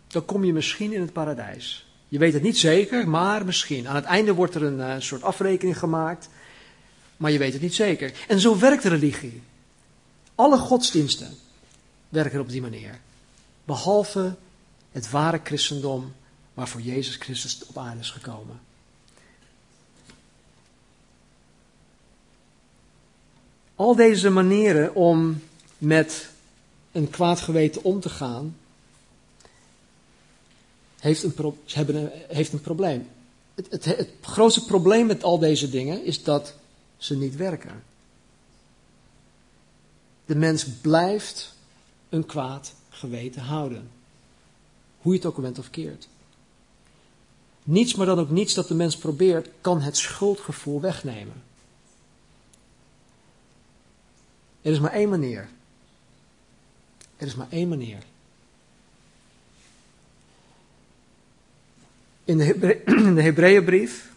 [0.07, 1.86] dan kom je misschien in het paradijs.
[2.07, 3.88] Je weet het niet zeker, maar misschien.
[3.88, 6.30] Aan het einde wordt er een uh, soort afrekening gemaakt,
[7.17, 8.11] maar je weet het niet zeker.
[8.28, 9.41] En zo werkt religie.
[10.36, 11.38] Alle godsdiensten
[12.10, 13.00] werken op die manier.
[13.64, 14.36] Behalve
[14.92, 16.14] het ware christendom
[16.54, 18.60] waarvoor Jezus Christus op aarde is gekomen.
[23.76, 25.42] Al deze manieren om
[25.78, 26.30] met
[26.92, 28.58] een kwaad geweten om te gaan,
[31.00, 33.08] heeft een, hebben een, heeft een probleem.
[33.56, 36.54] Het, het, het grootste probleem met al deze dingen is dat
[36.98, 37.84] ze niet werken.
[40.26, 41.53] De mens blijft
[42.09, 43.89] een kwaad geweten houden.
[45.01, 46.07] Hoe je het ook bent of keert.
[47.63, 51.43] Niets, maar dan ook niets dat de mens probeert, kan het schuldgevoel wegnemen.
[54.61, 55.49] Er is maar één manier.
[57.17, 58.03] Er is maar één manier.
[62.23, 62.82] In de,
[63.21, 64.11] Hebreeënbrief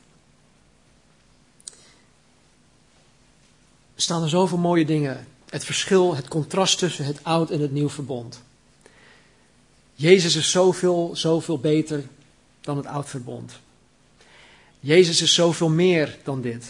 [3.94, 5.26] staan er zoveel mooie dingen.
[5.51, 8.40] Het verschil, het contrast tussen het oud en het nieuw verbond.
[9.94, 12.05] Jezus is zoveel, zoveel beter
[12.61, 13.53] dan het oud verbond.
[14.80, 16.64] Jezus is zoveel meer dan dit.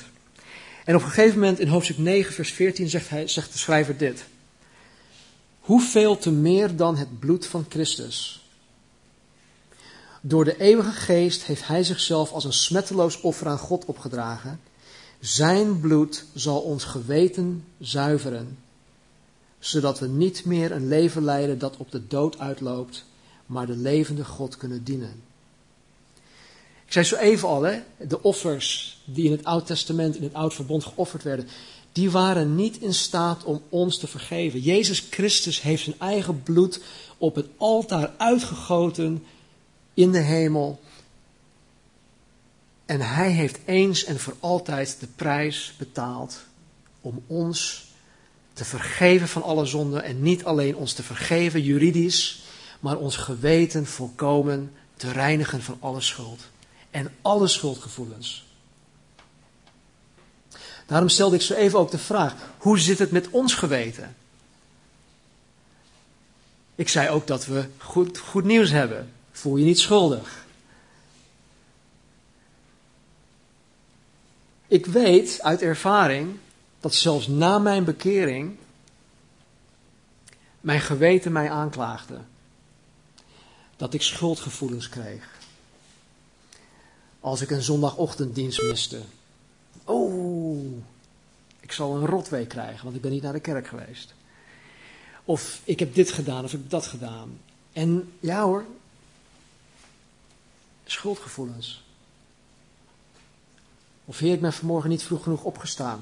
[0.85, 3.97] En op een gegeven moment in hoofdstuk 9, vers 14 zegt, hij, zegt de schrijver
[3.97, 4.25] dit.
[5.61, 8.47] Hoeveel te meer dan het bloed van Christus.
[10.21, 14.61] Door de eeuwige geest heeft hij zichzelf als een smetteloos offer aan God opgedragen.
[15.21, 18.59] Zijn bloed zal ons geweten zuiveren,
[19.59, 23.05] zodat we niet meer een leven leiden dat op de dood uitloopt,
[23.47, 25.23] maar de levende God kunnen dienen.
[26.85, 30.35] Ik zei zo even al, hè, de offers die in het Oud Testament, in het
[30.35, 31.49] Oud Verbond geofferd werden,
[31.93, 34.61] die waren niet in staat om ons te vergeven.
[34.61, 36.81] Jezus Christus heeft zijn eigen bloed
[37.19, 39.25] op het altaar uitgegoten
[39.95, 40.81] in de hemel.
[42.87, 46.41] En hij heeft eens en voor altijd de prijs betaald
[47.01, 47.88] om ons
[48.59, 50.03] te vergeven van alle zonden.
[50.03, 52.43] En niet alleen ons te vergeven juridisch,
[52.81, 56.41] maar ons geweten volkomen te reinigen van alle schuld.
[56.91, 58.47] En alle schuldgevoelens.
[60.87, 64.17] Daarom stelde ik zo even ook de vraag: hoe zit het met ons geweten?
[66.75, 69.13] Ik zei ook dat we goed, goed nieuws hebben.
[69.33, 70.47] Voel je niet schuldig.
[74.67, 76.39] Ik weet uit ervaring
[76.81, 78.57] dat zelfs na mijn bekering
[80.61, 82.21] mijn geweten mij aanklaagde.
[83.77, 85.37] Dat ik schuldgevoelens kreeg.
[87.21, 89.01] Als ik een zondagochtenddienst miste.
[89.85, 90.83] Oh,
[91.61, 94.15] ik zal een rotweek krijgen, want ik ben niet naar de kerk geweest.
[95.25, 97.41] Of ik heb dit gedaan, of ik heb dat gedaan.
[97.73, 98.65] En ja hoor,
[100.85, 101.83] schuldgevoelens.
[104.05, 106.01] Of heer, ik ben vanmorgen niet vroeg genoeg opgestaan.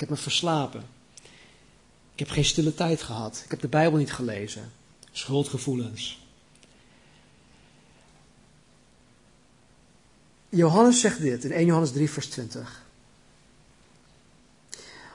[0.00, 0.84] Ik heb me verslapen.
[2.12, 3.42] Ik heb geen stille tijd gehad.
[3.44, 4.72] Ik heb de Bijbel niet gelezen.
[5.12, 6.20] Schuldgevoelens.
[10.48, 12.82] Johannes zegt dit in 1 Johannes 3, vers 20.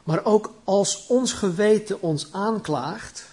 [0.03, 3.25] Maar ook als ons geweten ons aanklaagt,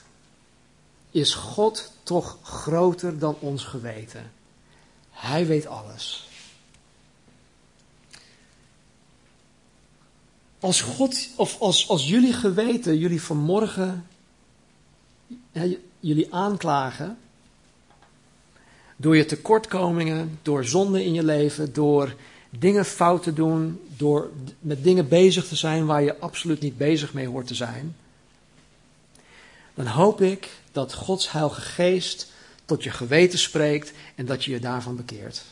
[1.10, 4.32] is God toch groter dan ons geweten.
[5.10, 6.28] Hij weet alles.
[10.62, 14.06] Als God, of als, als jullie geweten, jullie vanmorgen,
[16.00, 17.18] jullie aanklagen,
[18.96, 22.14] door je tekortkomingen, door zonde in je leven, door
[22.50, 27.12] dingen fout te doen, door met dingen bezig te zijn waar je absoluut niet bezig
[27.12, 27.96] mee hoort te zijn,
[29.74, 32.30] dan hoop ik dat Gods Heilige Geest
[32.64, 35.42] tot je geweten spreekt en dat je je daarvan bekeert.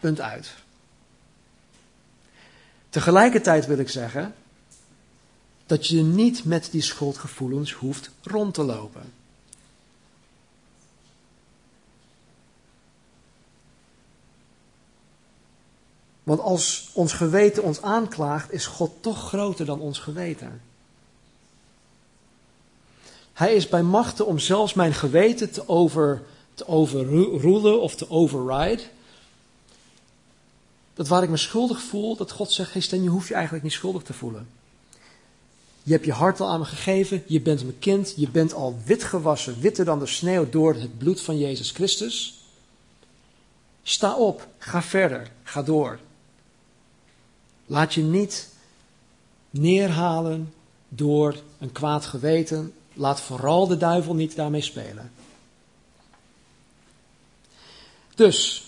[0.00, 0.63] Punt uit.
[2.94, 4.34] Tegelijkertijd wil ik zeggen
[5.66, 9.12] dat je niet met die schuldgevoelens hoeft rond te lopen.
[16.22, 20.60] Want als ons geweten ons aanklaagt, is God toch groter dan ons geweten.
[23.32, 26.22] Hij is bij machten om zelfs mijn geweten te, over,
[26.54, 28.82] te overrulen of te override.
[30.94, 33.72] Dat waar ik me schuldig voel, dat God zegt, hey je hoeft je eigenlijk niet
[33.72, 34.48] schuldig te voelen.
[35.82, 38.78] Je hebt je hart al aan me gegeven, je bent mijn kind, je bent al
[38.84, 42.38] wit gewassen, witter dan de sneeuw door het bloed van Jezus Christus.
[43.82, 45.98] Sta op, ga verder, ga door.
[47.66, 48.48] Laat je niet
[49.50, 50.52] neerhalen
[50.88, 52.74] door een kwaad geweten.
[52.92, 55.12] Laat vooral de duivel niet daarmee spelen.
[58.14, 58.64] Dus,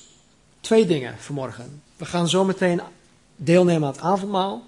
[0.60, 1.82] twee dingen vanmorgen.
[1.97, 2.80] We gaan zo meteen
[3.36, 4.66] deelnemen aan het avondmaal.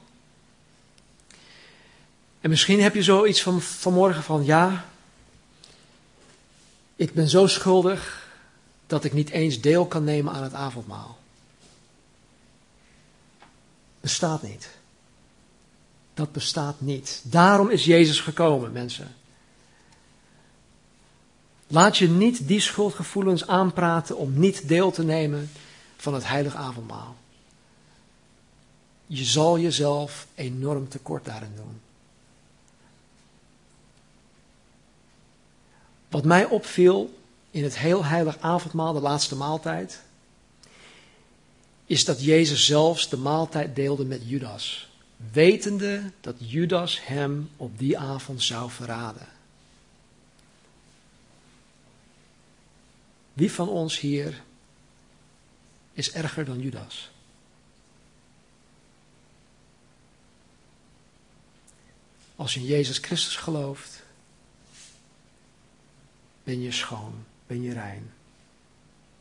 [2.41, 4.85] En misschien heb je zoiets van vanmorgen van ja,
[6.97, 8.26] ik ben zo schuldig
[8.87, 11.18] dat ik niet eens deel kan nemen aan het avondmaal
[14.09, 14.68] bestaat niet.
[16.14, 17.20] Dat bestaat niet.
[17.24, 19.14] Daarom is Jezus gekomen, mensen.
[21.66, 25.51] Laat je niet die schuldgevoelens aanpraten om niet deel te nemen
[25.99, 27.16] van het heilige avondmaal.
[29.07, 31.80] Je zal jezelf enorm tekort daarin doen.
[36.09, 37.18] Wat mij opviel
[37.51, 40.03] in het heel heilig avondmaal, de laatste maaltijd,
[41.86, 44.88] is dat Jezus zelfs de maaltijd deelde met Judas,
[45.32, 49.26] wetende dat Judas hem op die avond zou verraden.
[53.32, 54.42] Wie van ons hier
[55.99, 57.11] is erger dan Judas?
[62.36, 64.03] Als je in Jezus Christus gelooft,
[66.44, 68.11] ben je schoon, ben je rein,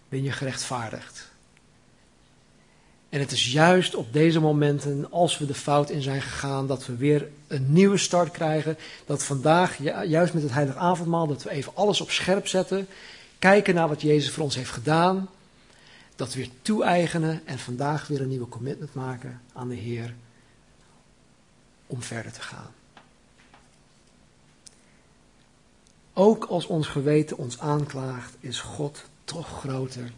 [0.10, 1.30] ben je gerechtvaardigd.
[3.10, 6.86] En het is juist op deze momenten, als we de fout in zijn gegaan, dat
[6.86, 8.78] we weer een nieuwe start krijgen.
[9.06, 12.88] Dat vandaag, juist met het heilige avondmaal, dat we even alles op scherp zetten.
[13.40, 15.30] Kijken naar wat Jezus voor ons heeft gedaan.
[16.18, 20.16] Dat weer toe-eigenen en vandaag weer een nieuwe commitment maken aan de Heer
[21.88, 22.72] om verder te gaan.
[26.14, 30.12] Ook als ons geweten ons aanklaagt, is God toch groter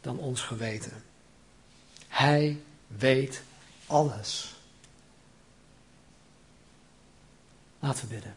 [0.00, 1.02] dan ons geweten.
[2.08, 3.42] Hij weet
[3.86, 4.54] alles.
[7.78, 8.34] Laten we bidden.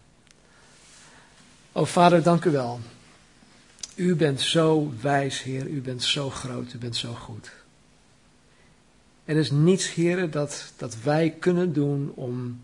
[1.71, 2.79] O Vader, dank u wel.
[3.95, 5.67] U bent zo wijs, Heer.
[5.67, 6.73] U bent zo groot.
[6.73, 7.51] U bent zo goed.
[9.25, 12.61] Er is niets, Heer, dat, dat wij kunnen doen om.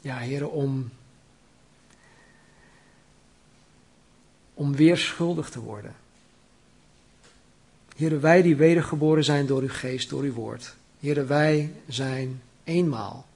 [0.00, 0.90] Ja, Heer, om
[4.54, 5.94] om weer schuldig te worden.
[7.96, 10.74] Heren, wij die wedergeboren zijn door uw geest, door uw woord.
[11.00, 13.26] Heren, wij zijn eenmaal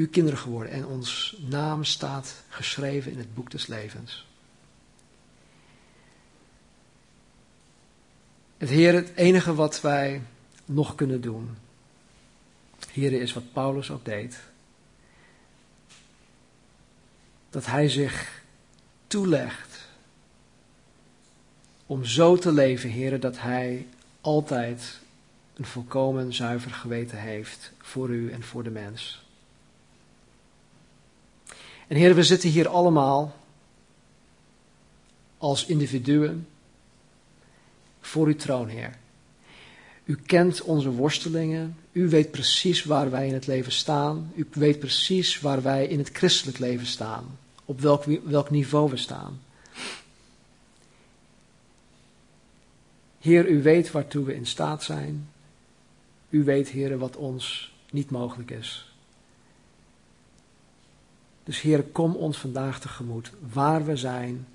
[0.00, 4.26] uw kinderen geworden en ons naam staat geschreven in het boek des levens.
[8.56, 10.22] Het Heer, het enige wat wij
[10.64, 11.56] nog kunnen doen,
[12.90, 14.40] Heer, is wat Paulus ook deed.
[17.50, 18.42] Dat hij zich
[19.06, 19.88] toelegt
[21.86, 23.86] om zo te leven, heren, dat hij
[24.20, 25.00] altijd
[25.54, 29.28] een volkomen zuiver geweten heeft voor u en voor de mens.
[31.90, 33.36] En heren, we zitten hier allemaal
[35.38, 36.46] als individuen
[38.00, 38.98] voor uw troon, Heer.
[40.04, 41.76] U kent onze worstelingen.
[41.92, 44.32] U weet precies waar wij in het leven staan.
[44.34, 47.38] U weet precies waar wij in het christelijk leven staan
[47.70, 49.40] op welk, welk niveau we staan.
[53.18, 55.28] Heer, u weet waartoe we in staat zijn.
[56.28, 58.89] U weet, Heer, wat ons niet mogelijk is.
[61.50, 64.46] Dus Heer, kom ons vandaag tegemoet, waar we zijn,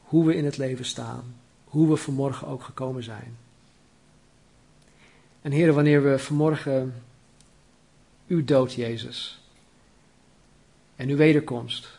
[0.00, 3.36] hoe we in het leven staan, hoe we vanmorgen ook gekomen zijn.
[5.42, 6.94] En Heer, wanneer we vanmorgen
[8.26, 9.40] uw dood, Jezus,
[10.96, 11.98] en uw wederkomst,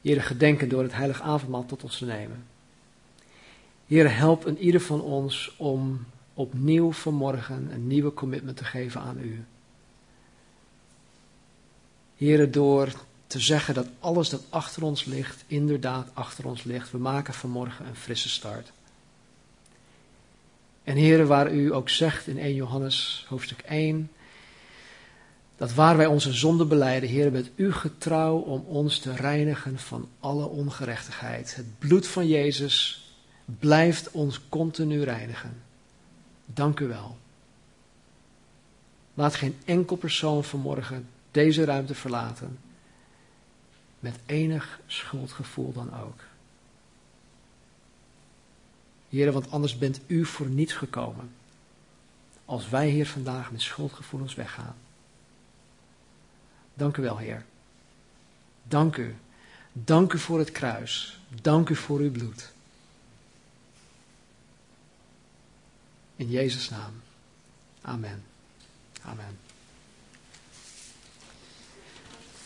[0.00, 2.46] Heer, gedenken door het heilige avondmaal tot ons te nemen.
[3.86, 9.18] Heer, help een ieder van ons om opnieuw vanmorgen een nieuwe commitment te geven aan
[9.18, 9.44] U.
[12.16, 12.92] Heer, door
[13.26, 16.90] te zeggen dat alles dat achter ons ligt, inderdaad achter ons ligt.
[16.90, 18.72] We maken vanmorgen een frisse start.
[20.84, 24.10] En Heer, waar U ook zegt in 1 Johannes hoofdstuk 1,
[25.56, 30.08] dat waar wij onze zonde beleiden, Heer, bent u getrouw om ons te reinigen van
[30.20, 31.56] alle ongerechtigheid.
[31.56, 33.08] Het bloed van Jezus
[33.44, 35.62] blijft ons continu reinigen.
[36.46, 37.16] Dank u wel.
[39.14, 42.58] Laat geen enkel persoon vanmorgen deze ruimte verlaten
[44.00, 46.20] met enig schuldgevoel dan ook.
[49.08, 51.30] Heer, want anders bent u voor niets gekomen.
[52.44, 54.76] Als wij hier vandaag met schuldgevoelens weggaan.
[56.74, 57.44] Dank u wel, Heer.
[58.62, 59.14] Dank u.
[59.72, 61.20] Dank u voor het kruis.
[61.42, 62.52] Dank u voor uw bloed.
[66.16, 67.02] In Jezus' naam.
[67.80, 68.24] Amen.
[69.02, 69.43] Amen.